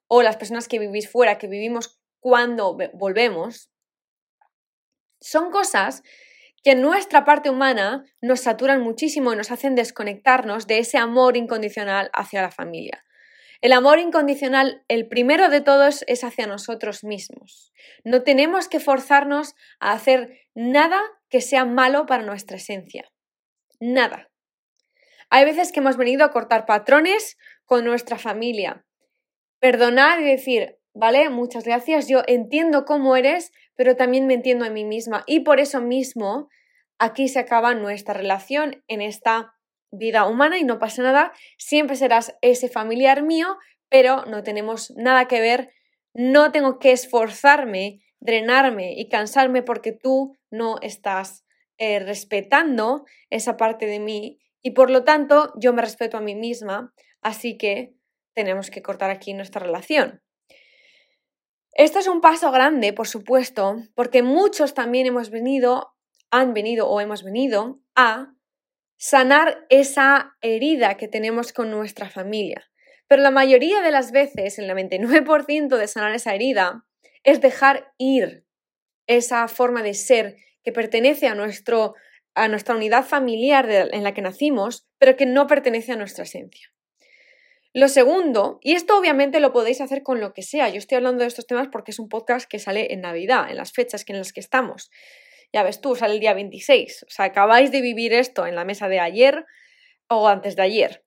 o 0.08 0.22
las 0.22 0.38
personas 0.38 0.68
que 0.68 0.80
vivís 0.80 1.10
fuera, 1.10 1.38
que 1.38 1.48
vivimos 1.48 2.00
cuando 2.24 2.78
volvemos, 2.94 3.70
son 5.20 5.52
cosas 5.52 6.04
que 6.64 6.72
en 6.72 6.82
nuestra 6.82 7.26
parte 7.26 7.50
humana 7.50 8.06
nos 8.22 8.40
saturan 8.40 8.80
muchísimo 8.82 9.34
y 9.34 9.36
nos 9.36 9.52
hacen 9.52 9.76
desconectarnos 9.76 10.66
de 10.66 10.78
ese 10.78 10.98
amor 10.98 11.36
incondicional 11.36 12.10
hacia 12.14 12.42
la 12.42 12.50
familia. 12.50 13.04
El 13.60 13.74
amor 13.74 14.00
incondicional, 14.00 14.86
el 14.88 15.10
primero 15.10 15.50
de 15.50 15.60
todos, 15.60 16.06
es 16.08 16.24
hacia 16.24 16.48
nosotros 16.48 17.04
mismos. 17.04 17.74
No 18.06 18.24
tenemos 18.24 18.70
que 18.70 18.80
forzarnos 18.80 19.54
a 19.82 19.92
hacer 19.92 20.40
nada 20.56 21.02
que 21.28 21.42
sea 21.42 21.66
malo 21.66 22.06
para 22.06 22.24
nuestra 22.24 22.56
esencia. 22.56 23.12
Nada. 23.82 24.30
Hay 25.30 25.44
veces 25.44 25.74
que 25.74 25.82
hemos 25.82 25.98
venido 25.98 26.24
a 26.24 26.32
cortar 26.32 26.66
patrones 26.66 27.38
con 27.66 27.84
nuestra 27.84 28.18
familia. 28.18 28.86
Perdonar 29.60 30.22
y 30.22 30.24
decir, 30.24 30.78
vale, 30.94 31.30
muchas 31.30 31.66
gracias, 31.66 32.08
yo 32.08 32.22
entiendo 32.28 32.86
cómo 32.86 33.16
eres, 33.16 33.52
pero 33.76 33.96
también 33.96 34.28
me 34.28 34.34
entiendo 34.34 34.66
a 34.66 34.70
mí 34.70 34.86
misma. 34.86 35.24
Y 35.28 35.42
por 35.42 35.60
eso 35.60 35.82
mismo, 35.82 36.50
aquí 37.00 37.28
se 37.28 37.40
acaba 37.40 37.74
nuestra 37.76 38.14
relación 38.14 38.84
en 38.88 39.02
esta 39.02 39.54
vida 39.92 40.26
humana 40.28 40.58
y 40.58 40.64
no 40.64 40.80
pasa 40.80 41.04
nada. 41.04 41.34
Siempre 41.58 41.96
serás 41.96 42.36
ese 42.42 42.70
familiar 42.70 43.24
mío, 43.24 43.58
pero 43.90 44.26
no 44.26 44.44
tenemos 44.44 44.92
nada 44.96 45.28
que 45.28 45.40
ver. 45.40 45.72
No 46.14 46.52
tengo 46.52 46.80
que 46.80 46.92
esforzarme, 46.92 48.02
drenarme 48.20 48.94
y 48.98 49.10
cansarme 49.10 49.64
porque 49.64 49.92
tú 49.92 50.36
no 50.50 50.78
estás 50.82 51.44
eh, 51.78 52.00
respetando 52.00 53.06
esa 53.30 53.58
parte 53.58 53.86
de 53.86 54.00
mí 54.00 54.40
y 54.62 54.72
por 54.72 54.90
lo 54.90 55.04
tanto 55.04 55.52
yo 55.58 55.74
me 55.74 55.82
respeto 55.82 56.18
a 56.18 56.22
mí 56.22 56.36
misma, 56.36 56.94
así 57.22 57.58
que 57.58 57.94
tenemos 58.34 58.72
que 58.72 58.82
cortar 58.82 59.12
aquí 59.12 59.34
nuestra 59.34 59.62
relación. 59.62 60.22
Esto 61.76 62.00
es 62.00 62.08
un 62.08 62.22
paso 62.22 62.52
grande, 62.52 62.94
por 62.94 63.08
supuesto, 63.08 63.78
porque 63.96 64.22
muchos 64.22 64.76
también 64.76 65.08
hemos 65.08 65.32
venido, 65.32 65.96
han 66.30 66.54
venido 66.54 66.88
o 66.88 67.02
hemos 67.02 67.24
venido 67.24 67.80
a 67.96 68.34
sanar 68.98 69.66
esa 69.70 70.36
herida 70.42 70.98
que 70.98 71.08
tenemos 71.08 71.52
con 71.52 71.72
nuestra 71.72 72.10
familia. 72.10 72.64
Pero 73.08 73.24
la 73.24 73.32
mayoría 73.32 73.82
de 73.82 73.92
las 73.92 74.12
veces, 74.12 74.60
el 74.60 74.70
99% 74.70 75.78
de 75.78 75.88
sanar 75.88 76.14
esa 76.14 76.36
herida, 76.36 76.86
es 77.24 77.42
dejar 77.42 77.92
ir 77.98 78.46
esa 79.08 79.48
forma 79.48 79.84
de 79.84 79.94
ser 79.94 80.38
que 80.64 80.72
pertenece 80.72 81.28
a, 81.28 81.36
nuestro, 81.36 81.96
a 82.36 82.48
nuestra 82.48 82.76
unidad 82.76 83.04
familiar 83.04 83.70
en 83.70 84.04
la 84.04 84.14
que 84.14 84.22
nacimos, 84.22 84.88
pero 84.98 85.16
que 85.16 85.26
no 85.26 85.48
pertenece 85.48 85.92
a 85.92 85.98
nuestra 85.98 86.24
esencia. 86.24 86.73
Lo 87.76 87.88
segundo, 87.88 88.60
y 88.62 88.74
esto 88.74 88.96
obviamente 88.96 89.40
lo 89.40 89.52
podéis 89.52 89.82
hacer 89.82 90.04
con 90.04 90.20
lo 90.20 90.32
que 90.34 90.44
sea, 90.44 90.70
yo 90.70 90.78
estoy 90.78 90.98
hablando 90.98 91.24
de 91.24 91.28
estos 91.28 91.48
temas 91.48 91.70
porque 91.72 91.90
es 91.90 91.98
un 91.98 92.08
podcast 92.08 92.48
que 92.48 92.60
sale 92.60 92.94
en 92.94 93.02
Navidad, 93.02 93.50
en 93.50 93.58
las 93.58 93.72
fechas 93.72 94.06
en 94.08 94.20
las 94.20 94.32
que 94.32 94.42
estamos. 94.42 94.92
Ya 95.52 95.64
ves 95.64 95.82
tú, 95.82 95.96
sale 95.96 96.14
el 96.14 96.20
día 96.20 96.36
26, 96.36 97.06
o 97.08 97.10
sea, 97.10 97.26
acabáis 97.26 97.72
de 97.72 97.82
vivir 97.82 98.14
esto 98.14 98.46
en 98.46 98.56
la 98.56 98.64
mesa 98.64 98.88
de 98.90 99.00
ayer 99.00 99.46
o 100.08 100.28
antes 100.28 100.56
de 100.56 100.62
ayer. 100.62 101.04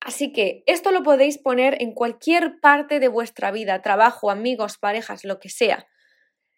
Así 0.00 0.32
que 0.32 0.64
esto 0.66 0.90
lo 0.90 1.02
podéis 1.02 1.36
poner 1.36 1.80
en 1.82 1.92
cualquier 1.92 2.58
parte 2.60 2.98
de 2.98 3.08
vuestra 3.08 3.50
vida, 3.50 3.82
trabajo, 3.82 4.30
amigos, 4.30 4.78
parejas, 4.78 5.22
lo 5.22 5.38
que 5.38 5.50
sea. 5.50 5.86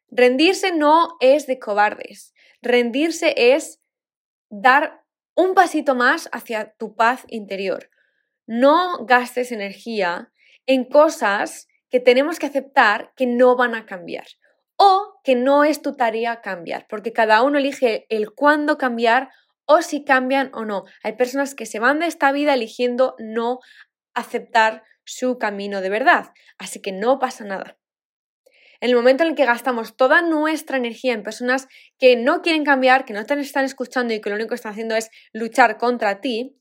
Rendirse 0.09 0.73
no 0.73 1.17
es 1.19 1.49
de 1.49 1.59
cobardes. 1.59 2.33
Rendirse 2.63 3.35
es 3.37 3.81
dar 4.51 5.05
un 5.35 5.55
pasito 5.55 5.97
más 5.97 6.29
hacia 6.33 6.75
tu 6.79 6.95
paz 6.95 7.25
interior. 7.27 7.91
No 8.47 9.05
gastes 9.07 9.53
energía 9.53 10.31
en 10.67 10.85
cosas 10.85 11.69
que 11.91 12.01
tenemos 12.01 12.39
que 12.39 12.47
aceptar 12.47 13.13
que 13.17 13.27
no 13.27 13.57
van 13.57 13.75
a 13.75 13.87
cambiar 13.87 14.27
o 14.77 15.21
que 15.23 15.37
no 15.37 15.65
es 15.65 15.83
tu 15.83 15.95
tarea 15.95 16.41
cambiar, 16.41 16.87
porque 16.89 17.13
cada 17.13 17.43
uno 17.43 17.59
elige 17.59 18.07
el 18.09 18.33
cuándo 18.33 18.77
cambiar 18.79 19.31
o 19.67 19.83
si 19.83 20.05
cambian 20.05 20.51
o 20.55 20.65
no. 20.65 20.85
Hay 21.03 21.13
personas 21.13 21.55
que 21.55 21.67
se 21.67 21.79
van 21.79 22.01
de 22.01 22.07
esta 22.07 22.33
vida 22.33 22.55
eligiendo 22.55 23.15
no 23.19 23.61
aceptar 24.15 24.83
su 25.05 25.39
camino 25.39 25.81
de 25.81 25.91
verdad, 25.91 26.33
así 26.59 26.81
que 26.81 26.93
no 26.93 27.19
pasa 27.19 27.45
nada. 27.45 27.79
En 28.81 28.91
el 28.91 28.97
momento 28.97 29.23
en 29.23 29.31
el 29.31 29.35
que 29.35 29.47
gastamos 29.47 29.97
toda 29.97 30.21
nuestra 30.21 30.77
energía 30.77 31.15
en 31.15 31.23
personas 31.23 31.69
que 31.99 32.17
no 32.17 32.43
quieren 32.43 32.65
cambiar, 32.65 33.05
que 33.05 33.15
no 33.15 33.25
te 33.25 33.39
están 33.41 33.65
escuchando 33.65 34.13
y 34.13 34.21
que 34.21 34.29
lo 34.29 34.37
único 34.37 34.51
que 34.51 34.57
están 34.57 34.73
haciendo 34.73 34.97
es 34.97 35.11
luchar 35.33 35.79
contra 35.79 36.21
ti, 36.21 36.59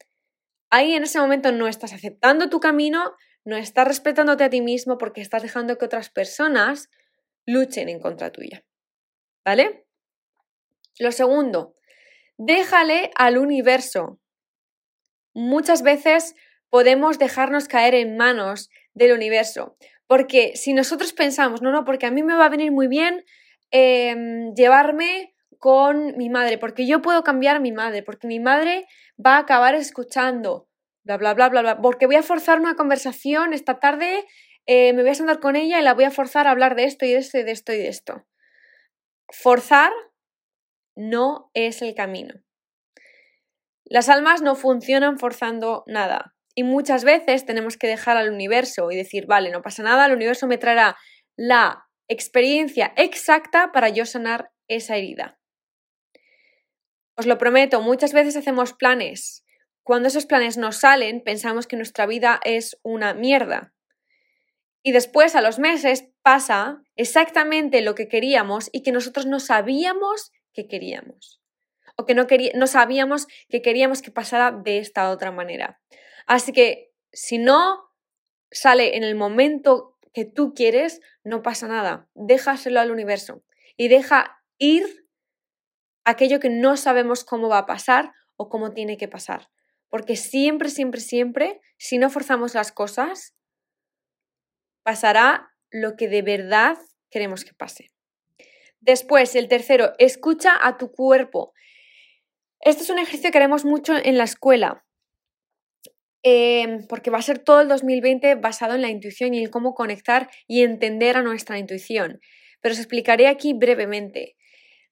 ahí 0.74 0.96
en 0.96 1.03
ese 1.03 1.20
momento 1.20 1.51
no 1.51 1.68
estás 1.68 1.94
aceptando 1.94 2.50
tu 2.50 2.60
camino, 2.60 3.13
no 3.46 3.56
estás 3.56 3.88
respetándote 3.88 4.44
a 4.44 4.50
ti 4.50 4.60
mismo 4.60 4.98
porque 4.98 5.22
estás 5.22 5.44
dejando 5.44 5.77
que 5.77 5.86
otras 5.86 6.10
personas 6.10 6.89
luchen 7.46 7.89
en 7.89 8.00
contra 8.00 8.32
tuya. 8.32 8.65
¿Vale? 9.46 9.86
Lo 10.98 11.12
segundo, 11.12 11.75
déjale 12.38 13.12
al 13.15 13.38
universo. 13.38 14.20
Muchas 15.36 15.84
veces 15.84 16.34
podemos 16.72 17.20
dejarnos 17.20 17.68
caer 17.68 17.94
en 17.94 18.18
manos 18.18 18.72
del 18.96 19.13
universo. 19.13 19.77
Porque 20.08 20.53
si 20.56 20.74
nosotros 20.74 21.13
pensamos, 21.13 21.62
no, 21.62 21.72
no, 21.72 21.86
porque 21.86 22.08
a 22.08 22.12
mí 22.12 22.24
me 22.24 22.34
va 22.34 22.46
a 22.46 22.50
venir 22.50 22.72
muy 22.72 22.88
bien 22.88 23.24
em, 23.70 24.56
llevarme 24.56 25.36
con 25.60 26.18
mi 26.18 26.30
madre, 26.30 26.58
porque 26.58 26.88
yo 26.88 27.03
puedo 27.03 27.24
cambiar 27.24 27.58
a 27.58 27.60
mi 27.60 27.72
madre, 27.72 28.01
porque 28.01 28.27
mi 28.27 28.39
madre 28.39 28.88
va 29.24 29.36
a 29.36 29.39
acabar 29.39 29.75
escuchando 29.75 30.67
bla, 31.03 31.17
bla, 31.17 31.34
bla, 31.34 31.50
bla, 31.50 31.62
bla, 31.62 31.82
porque 31.82 32.05
voy 32.05 32.15
a 32.15 32.24
forzar 32.24 32.60
una 32.60 32.75
conversación 32.75 33.53
esta 33.53 33.79
tarde, 33.79 34.25
eh, 34.65 34.93
me 34.93 35.01
voy 35.01 35.12
a 35.12 35.15
sentar 35.15 35.39
con 35.39 35.55
ella 35.55 35.79
y 35.79 35.84
la 35.84 35.93
voy 35.93 36.05
a 36.05 36.12
forzar 36.12 36.48
a 36.48 36.51
hablar 36.51 36.75
de 36.75 36.86
esto 36.86 37.05
y 37.05 37.12
de 37.12 37.17
esto 37.17 37.38
y 37.38 37.43
de 37.43 37.51
esto 37.51 37.74
y 37.74 37.77
de 37.77 37.88
esto. 37.89 38.25
Forzar 39.29 39.91
no 40.96 41.50
es 41.53 41.82
el 41.82 41.96
camino. 41.96 42.36
Las 43.86 44.10
almas 44.10 44.41
no 44.41 44.55
funcionan 44.55 45.20
forzando 45.20 45.84
nada 45.88 46.36
y 46.55 46.63
muchas 46.63 47.03
veces 47.03 47.46
tenemos 47.46 47.77
que 47.77 47.88
dejar 47.88 48.15
al 48.15 48.32
universo 48.32 48.91
y 48.91 48.96
decir, 48.96 49.25
vale, 49.25 49.51
no 49.51 49.62
pasa 49.62 49.84
nada, 49.84 50.05
el 50.05 50.13
universo 50.13 50.48
me 50.48 50.58
traerá 50.58 50.96
la 51.36 51.86
experiencia 52.08 52.93
exacta 52.96 53.72
para 53.72 53.89
yo 53.89 54.05
sanar 54.05 54.51
esa 54.67 54.96
herida. 54.96 55.39
Os 57.15 57.25
lo 57.25 57.38
prometo, 57.38 57.82
muchas 57.82 58.13
veces 58.13 58.36
hacemos 58.36 58.74
planes. 58.74 59.46
Cuando 59.84 60.08
esos 60.08 60.25
planes 60.25 60.58
no 60.58 60.72
salen, 60.72 61.22
pensamos 61.22 61.67
que 61.67 61.75
nuestra 61.75 62.05
vida 62.05 62.39
es 62.43 62.79
una 62.84 63.13
mierda. 63.13 63.74
Y 64.82 64.91
después, 64.91 65.36
a 65.36 65.41
los 65.41 65.60
meses, 65.60 66.10
pasa 66.22 66.82
exactamente 66.96 67.82
lo 67.82 67.96
que 67.96 68.08
queríamos 68.08 68.70
y 68.72 68.82
que 68.82 68.91
nosotros 68.91 69.25
no 69.25 69.39
sabíamos 69.39 70.32
que 70.53 70.67
queríamos. 70.67 71.41
O 71.96 72.05
que 72.05 72.15
no, 72.15 72.25
no 72.55 72.67
sabíamos 72.67 73.27
que 73.50 73.62
queríamos 73.62 74.01
que 74.01 74.12
pasara 74.12 74.51
de 74.51 74.79
esta 74.79 75.12
otra 75.12 75.32
manera. 75.32 75.79
Así 76.25 76.51
que 76.51 76.91
si 77.12 77.38
no 77.38 77.91
sale 78.51 78.98
en 78.98 79.03
el 79.03 79.15
momento 79.15 79.98
que 80.13 80.25
tú 80.25 80.53
quieres, 80.53 81.01
no 81.24 81.41
pasa 81.41 81.67
nada. 81.67 82.08
Déjaselo 82.13 82.79
al 82.79 82.91
universo 82.91 83.43
y 83.77 83.88
deja 83.88 84.43
ir 84.58 85.02
aquello 86.05 86.39
que 86.39 86.50
no 86.50 86.77
sabemos 86.77 87.24
cómo 87.24 87.50
va 87.50 87.60
a 87.60 87.65
pasar 87.65 88.12
o 88.36 88.50
cómo 88.50 88.72
tiene 88.72 88.98
que 88.98 89.07
pasar. 89.07 89.50
Porque 89.89 90.15
siempre, 90.15 90.69
siempre, 90.69 91.01
siempre, 91.01 91.62
si 91.77 91.98
no 91.98 92.10
forzamos 92.10 92.55
las 92.55 92.72
cosas, 92.72 93.36
pasará 94.83 95.53
lo 95.69 95.95
que 95.95 96.07
de 96.07 96.22
verdad 96.22 96.77
queremos 97.10 97.45
que 97.45 97.53
pase. 97.53 97.91
Después, 98.79 99.36
el 99.36 99.48
tercero, 99.48 99.93
escucha 99.98 100.51
a 100.62 100.77
tu 100.77 100.91
cuerpo. 100.91 101.53
Este 102.60 102.83
es 102.83 102.89
un 102.89 103.00
ejercicio 103.00 103.31
que 103.31 103.38
haremos 103.38 103.65
mucho 103.65 103.93
en 103.95 104.17
la 104.17 104.25
escuela, 104.25 104.86
em, 106.22 106.86
porque 106.88 107.10
va 107.10 107.19
a 107.19 107.22
ser 107.22 107.39
todo 107.39 107.62
el 107.62 107.67
2020 107.67 108.36
basado 108.36 108.75
en 108.75 108.81
la 108.81 108.89
intuición 108.89 109.33
y 109.33 109.43
en 109.43 109.50
cómo 109.50 109.74
conectar 109.74 110.29
y 110.48 110.63
entender 110.63 111.17
a 111.17 111.22
nuestra 111.22 111.60
intuición. 111.60 112.19
Pero 112.62 112.74
os 112.74 112.79
explicaré 112.79 113.27
aquí 113.27 113.53
brevemente. 113.53 114.36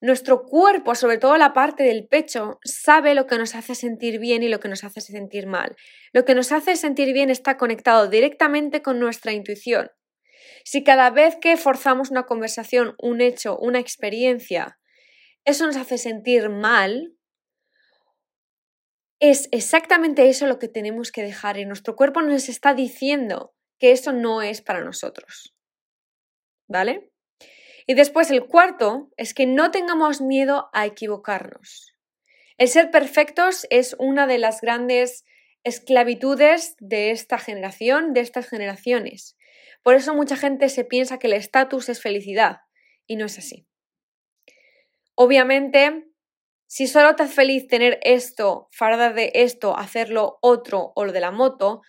Nuestro 0.02 0.46
cuerpo, 0.48 0.96
sobre 0.96 1.20
todo 1.20 1.38
la 1.38 1.54
parte 1.54 1.84
del 1.84 2.08
pecho, 2.08 2.60
sabe 2.64 3.14
lo 3.14 3.28
que 3.28 3.38
nos 3.38 3.54
hace 3.54 3.76
sentir 3.76 4.20
bien 4.20 4.42
y 4.42 4.50
lo 4.50 4.60
que 4.60 4.68
nos 4.68 4.84
hace 4.84 5.00
sentir 5.00 5.46
mal. 5.46 5.76
Lo 6.12 6.26
que 6.26 6.34
nos 6.34 6.52
hace 6.52 6.76
sentir 6.76 7.14
bien 7.14 7.30
está 7.30 7.56
conectado 7.56 8.08
directamente 8.08 8.82
con 8.82 9.00
nuestra 9.00 9.32
intuición. 9.32 9.92
Si 10.66 10.84
cada 10.84 11.12
vez 11.12 11.38
que 11.40 11.56
forzamos 11.56 12.10
una 12.10 12.24
conversación, 12.24 12.96
un 12.98 13.22
hecho, 13.22 13.60
una 13.60 13.80
experiencia, 13.80 14.80
eso 15.46 15.68
nos 15.68 15.78
hace 15.78 16.00
sentir 16.00 16.50
mal, 16.50 17.16
es 19.20 19.50
exactamente 19.52 20.30
eso 20.30 20.48
lo 20.48 20.58
que 20.58 20.68
tenemos 20.68 21.12
que 21.12 21.22
dejar 21.22 21.60
y 21.60 21.66
nuestro 21.66 21.96
cuerpo 21.96 22.24
nos 22.24 22.50
está 22.50 22.74
diciendo 22.74 23.54
que 23.78 23.92
eso 23.92 24.14
no 24.14 24.42
es 24.42 24.64
para 24.64 24.84
nosotros. 24.84 25.56
¿Vale? 26.68 27.11
Y 27.88 27.94
después 27.94 28.32
el 28.32 28.46
cuarto 28.46 29.10
es 29.18 29.34
que 29.34 29.46
no 29.46 29.72
tengamos 29.72 30.22
miedo 30.22 30.70
a 30.74 30.86
equivocarnos. 30.86 31.96
El 32.58 32.68
ser 32.68 32.92
perfectos 32.92 33.66
es 33.70 33.96
una 33.98 34.28
de 34.28 34.38
las 34.38 34.62
grandes 34.62 35.26
esclavitudes 35.64 36.76
de 36.80 37.12
esta 37.12 37.38
generación, 37.38 38.14
de 38.14 38.22
estas 38.22 38.48
generaciones. 38.48 39.38
Por 39.84 39.96
eso 39.96 40.14
mucha 40.14 40.36
gente 40.36 40.70
se 40.70 40.86
piensa 40.86 41.18
que 41.18 41.28
el 41.28 41.34
estatus 41.34 41.90
es 41.90 42.02
felicidad 42.02 42.62
y 43.08 43.16
no 43.16 43.26
es 43.26 43.38
así. 43.38 43.68
Obviamente, 45.16 46.08
si 46.68 46.88
solo 46.88 47.16
te 47.16 47.24
hace 47.24 47.34
feliz 47.34 47.68
tener 47.68 48.00
esto, 48.04 48.70
farda 48.72 49.12
de 49.12 49.32
esto, 49.34 49.78
hacerlo 49.78 50.38
otro 50.42 50.94
o 50.96 51.06
lo 51.06 51.12
de 51.12 51.20
la 51.20 51.32
moto, 51.32 51.82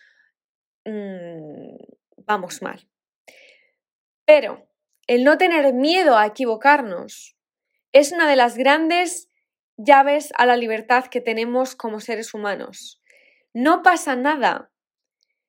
mmm, 0.85 1.75
vamos 2.17 2.61
mal. 2.61 2.87
Pero 4.25 4.67
el 5.07 5.23
no 5.23 5.37
tener 5.37 5.73
miedo 5.73 6.17
a 6.17 6.25
equivocarnos 6.25 7.35
es 7.91 8.11
una 8.11 8.29
de 8.29 8.35
las 8.35 8.57
grandes 8.57 9.29
llaves 9.77 10.31
a 10.35 10.45
la 10.45 10.57
libertad 10.57 11.05
que 11.05 11.21
tenemos 11.21 11.75
como 11.75 11.99
seres 11.99 12.33
humanos. 12.33 13.01
No 13.53 13.83
pasa 13.83 14.15
nada 14.15 14.71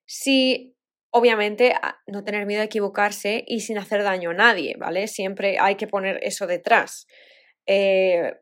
si, 0.07 0.77
obviamente, 1.11 1.75
no 2.07 2.25
tener 2.25 2.47
miedo 2.47 2.63
a 2.63 2.67
equivocarse 2.67 3.45
y 3.47 3.61
sin 3.61 3.79
hacer 3.79 4.03
daño 4.03 4.31
a 4.31 4.35
nadie, 4.35 4.77
¿vale? 4.79 5.09
Siempre 5.09 5.59
hay 5.59 5.77
que 5.77 5.87
poner 5.87 6.19
eso 6.23 6.47
detrás. 6.47 7.07
Eh, 7.67 8.35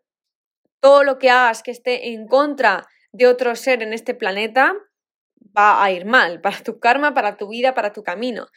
todo 0.80 1.04
lo 1.04 1.18
que 1.18 1.30
hagas 1.30 1.62
que 1.62 1.70
esté 1.70 2.08
en 2.08 2.26
contra 2.26 2.86
de 3.12 3.26
otro 3.26 3.54
ser 3.54 3.82
en 3.82 3.92
este 3.92 4.14
planeta 4.14 4.74
va 5.56 5.84
a 5.84 5.90
ir 5.92 6.06
mal 6.06 6.40
para 6.40 6.60
tu 6.62 6.80
karma, 6.80 7.14
para 7.14 7.36
tu 7.36 7.48
vida, 7.48 7.74
para 7.74 7.92
tu 7.92 8.02
camino. 8.02 8.48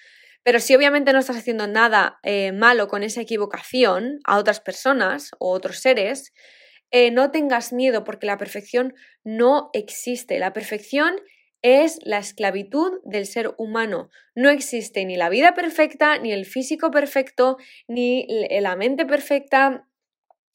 Pero 0.46 0.60
si 0.60 0.76
obviamente 0.76 1.12
no 1.12 1.18
estás 1.18 1.38
haciendo 1.38 1.66
nada 1.66 2.20
eh, 2.22 2.52
malo 2.52 2.88
con 2.88 3.02
esa 3.02 3.20
equivocación 3.20 4.20
a 4.26 4.38
otras 4.38 4.60
personas 4.60 5.32
o 5.40 5.50
otros 5.50 5.80
seres, 5.80 6.34
eh, 6.92 7.10
no 7.10 7.32
tengas 7.32 7.74
miedo 7.74 8.04
porque 8.04 8.28
la 8.28 8.38
perfección 8.38 8.94
no 9.24 9.72
existe. 9.74 10.38
La 10.38 10.54
perfección 10.54 11.20
es 11.64 11.98
la 12.04 12.20
esclavitud 12.20 13.00
del 13.06 13.26
ser 13.26 13.56
humano. 13.58 14.12
No 14.36 14.52
existe 14.52 15.04
ni 15.04 15.18
la 15.18 15.30
vida 15.30 15.56
perfecta, 15.56 16.20
ni 16.20 16.32
el 16.32 16.46
físico 16.46 16.92
perfecto, 16.92 17.58
ni 17.88 18.28
la 18.62 18.76
mente 18.76 19.08
perfecta. 19.08 19.88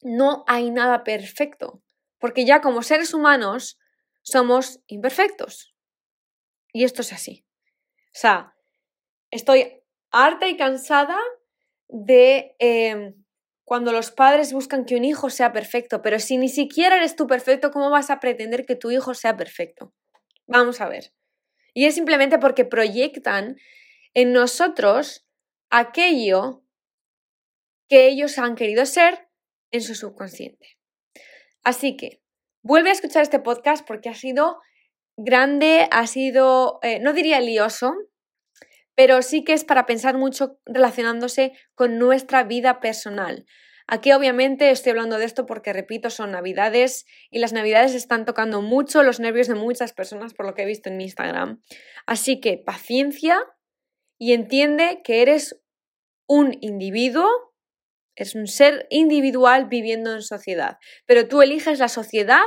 No 0.02 0.44
hay 0.46 0.70
nada 0.70 1.02
perfecto. 1.02 1.82
Porque 2.20 2.44
ya 2.44 2.60
como 2.60 2.84
seres 2.84 3.12
humanos 3.12 3.76
somos 4.22 4.78
imperfectos. 4.86 5.74
Y 6.72 6.84
esto 6.84 7.02
es 7.02 7.12
así. 7.12 7.44
O 8.14 8.18
sea, 8.20 8.54
estoy 9.32 9.79
harta 10.10 10.48
y 10.48 10.56
cansada 10.56 11.18
de 11.88 12.54
em, 12.58 13.14
cuando 13.64 13.92
los 13.92 14.10
padres 14.10 14.52
buscan 14.52 14.84
que 14.84 14.96
un 14.96 15.04
hijo 15.04 15.30
sea 15.30 15.52
perfecto, 15.52 16.02
pero 16.02 16.18
si 16.18 16.36
ni 16.36 16.48
siquiera 16.48 16.96
eres 16.96 17.16
tú 17.16 17.26
perfecto, 17.26 17.70
¿cómo 17.70 17.90
vas 17.90 18.10
a 18.10 18.20
pretender 18.20 18.66
que 18.66 18.76
tu 18.76 18.90
hijo 18.90 19.14
sea 19.14 19.36
perfecto? 19.36 19.94
Vamos 20.46 20.80
a 20.80 20.88
ver. 20.88 21.12
Y 21.72 21.86
es 21.86 21.94
simplemente 21.94 22.38
porque 22.38 22.64
proyectan 22.64 23.56
en 24.14 24.32
nosotros 24.32 25.26
aquello 25.70 26.64
que 27.88 28.08
ellos 28.08 28.38
han 28.38 28.56
querido 28.56 28.86
ser 28.86 29.28
en 29.70 29.82
su 29.82 29.94
subconsciente. 29.94 30.78
Así 31.62 31.96
que 31.96 32.22
vuelve 32.62 32.90
a 32.90 32.94
escuchar 32.94 33.22
este 33.22 33.38
podcast 33.38 33.86
porque 33.86 34.08
ha 34.08 34.14
sido 34.14 34.60
grande, 35.16 35.88
ha 35.90 36.06
sido, 36.06 36.80
eh, 36.82 36.98
no 37.00 37.12
diría 37.12 37.40
lioso, 37.40 37.92
pero 39.00 39.22
sí 39.22 39.44
que 39.44 39.54
es 39.54 39.64
para 39.64 39.86
pensar 39.86 40.18
mucho 40.18 40.60
relacionándose 40.66 41.54
con 41.74 41.98
nuestra 41.98 42.44
vida 42.44 42.80
personal. 42.80 43.46
Aquí 43.86 44.12
obviamente 44.12 44.70
estoy 44.70 44.90
hablando 44.90 45.16
de 45.16 45.24
esto 45.24 45.46
porque, 45.46 45.72
repito, 45.72 46.10
son 46.10 46.32
navidades 46.32 47.06
y 47.30 47.38
las 47.38 47.54
navidades 47.54 47.94
están 47.94 48.26
tocando 48.26 48.60
mucho 48.60 49.02
los 49.02 49.18
nervios 49.18 49.48
de 49.48 49.54
muchas 49.54 49.94
personas 49.94 50.34
por 50.34 50.44
lo 50.44 50.52
que 50.52 50.64
he 50.64 50.66
visto 50.66 50.90
en 50.90 50.98
mi 50.98 51.04
Instagram. 51.04 51.62
Así 52.04 52.40
que 52.42 52.58
paciencia 52.58 53.42
y 54.18 54.34
entiende 54.34 55.00
que 55.02 55.22
eres 55.22 55.58
un 56.26 56.58
individuo, 56.60 57.26
es 58.16 58.34
un 58.34 58.48
ser 58.48 58.86
individual 58.90 59.64
viviendo 59.64 60.12
en 60.12 60.20
sociedad, 60.20 60.76
pero 61.06 61.26
tú 61.26 61.40
eliges 61.40 61.78
la 61.78 61.88
sociedad 61.88 62.44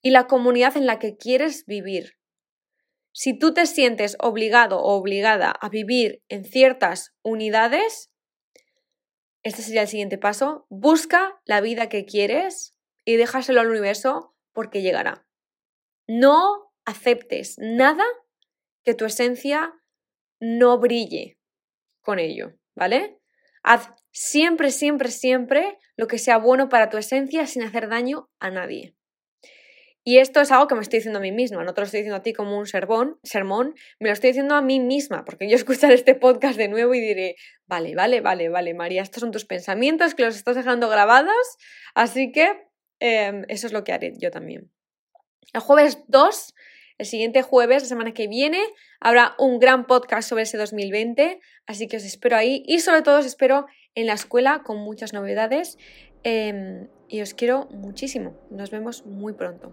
y 0.00 0.10
la 0.10 0.28
comunidad 0.28 0.76
en 0.76 0.86
la 0.86 1.00
que 1.00 1.16
quieres 1.16 1.66
vivir. 1.66 2.21
Si 3.12 3.38
tú 3.38 3.52
te 3.52 3.66
sientes 3.66 4.16
obligado 4.20 4.78
o 4.80 4.94
obligada 4.94 5.50
a 5.50 5.68
vivir 5.68 6.22
en 6.28 6.44
ciertas 6.44 7.14
unidades, 7.22 8.10
este 9.42 9.62
sería 9.62 9.82
el 9.82 9.88
siguiente 9.88 10.18
paso. 10.18 10.66
Busca 10.70 11.40
la 11.44 11.60
vida 11.60 11.88
que 11.88 12.04
quieres 12.04 12.76
y 13.04 13.16
déjaselo 13.16 13.60
al 13.60 13.68
universo 13.68 14.34
porque 14.52 14.82
llegará. 14.82 15.26
No 16.06 16.72
aceptes 16.84 17.56
nada 17.58 18.04
que 18.84 18.94
tu 18.94 19.04
esencia 19.04 19.74
no 20.40 20.78
brille 20.78 21.38
con 22.00 22.18
ello, 22.18 22.54
¿vale? 22.74 23.20
Haz 23.62 23.90
siempre, 24.10 24.70
siempre, 24.70 25.10
siempre 25.10 25.78
lo 25.96 26.06
que 26.08 26.18
sea 26.18 26.38
bueno 26.38 26.68
para 26.68 26.88
tu 26.88 26.96
esencia 26.96 27.46
sin 27.46 27.62
hacer 27.62 27.88
daño 27.88 28.28
a 28.40 28.50
nadie. 28.50 28.96
Y 30.04 30.18
esto 30.18 30.40
es 30.40 30.50
algo 30.50 30.66
que 30.66 30.74
me 30.74 30.80
estoy 30.80 30.98
diciendo 30.98 31.20
a 31.20 31.22
mí 31.22 31.30
misma, 31.30 31.62
no 31.62 31.74
te 31.74 31.80
lo 31.80 31.84
estoy 31.84 31.98
diciendo 32.00 32.16
a 32.16 32.22
ti 32.22 32.32
como 32.32 32.58
un 32.58 32.66
sermón, 32.66 33.18
sermón, 33.22 33.74
me 34.00 34.08
lo 34.08 34.12
estoy 34.12 34.30
diciendo 34.30 34.56
a 34.56 34.62
mí 34.62 34.80
misma, 34.80 35.24
porque 35.24 35.48
yo 35.48 35.54
escucharé 35.56 35.94
este 35.94 36.14
podcast 36.14 36.56
de 36.56 36.68
nuevo 36.68 36.94
y 36.94 37.00
diré, 37.00 37.36
vale, 37.66 37.94
vale, 37.94 38.20
vale, 38.20 38.48
vale, 38.48 38.74
María, 38.74 39.02
estos 39.02 39.20
son 39.20 39.30
tus 39.30 39.44
pensamientos 39.44 40.14
que 40.14 40.24
los 40.24 40.34
estás 40.34 40.56
dejando 40.56 40.88
grabados, 40.88 41.56
así 41.94 42.32
que 42.32 42.52
em, 42.98 43.44
eso 43.48 43.68
es 43.68 43.72
lo 43.72 43.84
que 43.84 43.92
haré 43.92 44.12
yo 44.18 44.30
también. 44.30 44.72
El 45.52 45.60
jueves 45.60 45.98
2 46.08 46.54
El 46.98 47.06
siguiente 47.06 47.42
jueves, 47.42 47.82
la 47.82 47.88
semana 47.88 48.12
que 48.12 48.28
viene, 48.28 48.60
habrá 49.00 49.34
un 49.38 49.58
gran 49.58 49.86
podcast 49.86 50.28
sobre 50.28 50.42
ese 50.42 50.56
2020, 50.56 51.40
así 51.66 51.88
que 51.88 51.96
os 51.96 52.04
espero 52.04 52.36
ahí 52.36 52.62
y 52.66 52.80
sobre 52.80 53.02
todo 53.02 53.18
os 53.18 53.26
espero 53.26 53.66
en 53.94 54.06
la 54.06 54.14
escuela 54.14 54.62
con 54.64 54.78
muchas 54.78 55.12
novedades 55.12 55.78
em, 56.22 56.88
y 57.12 57.20
os 57.20 57.34
quiero 57.34 57.68
muchísimo. 57.70 58.34
Nos 58.50 58.70
vemos 58.70 59.04
muy 59.04 59.34
pronto. 59.34 59.70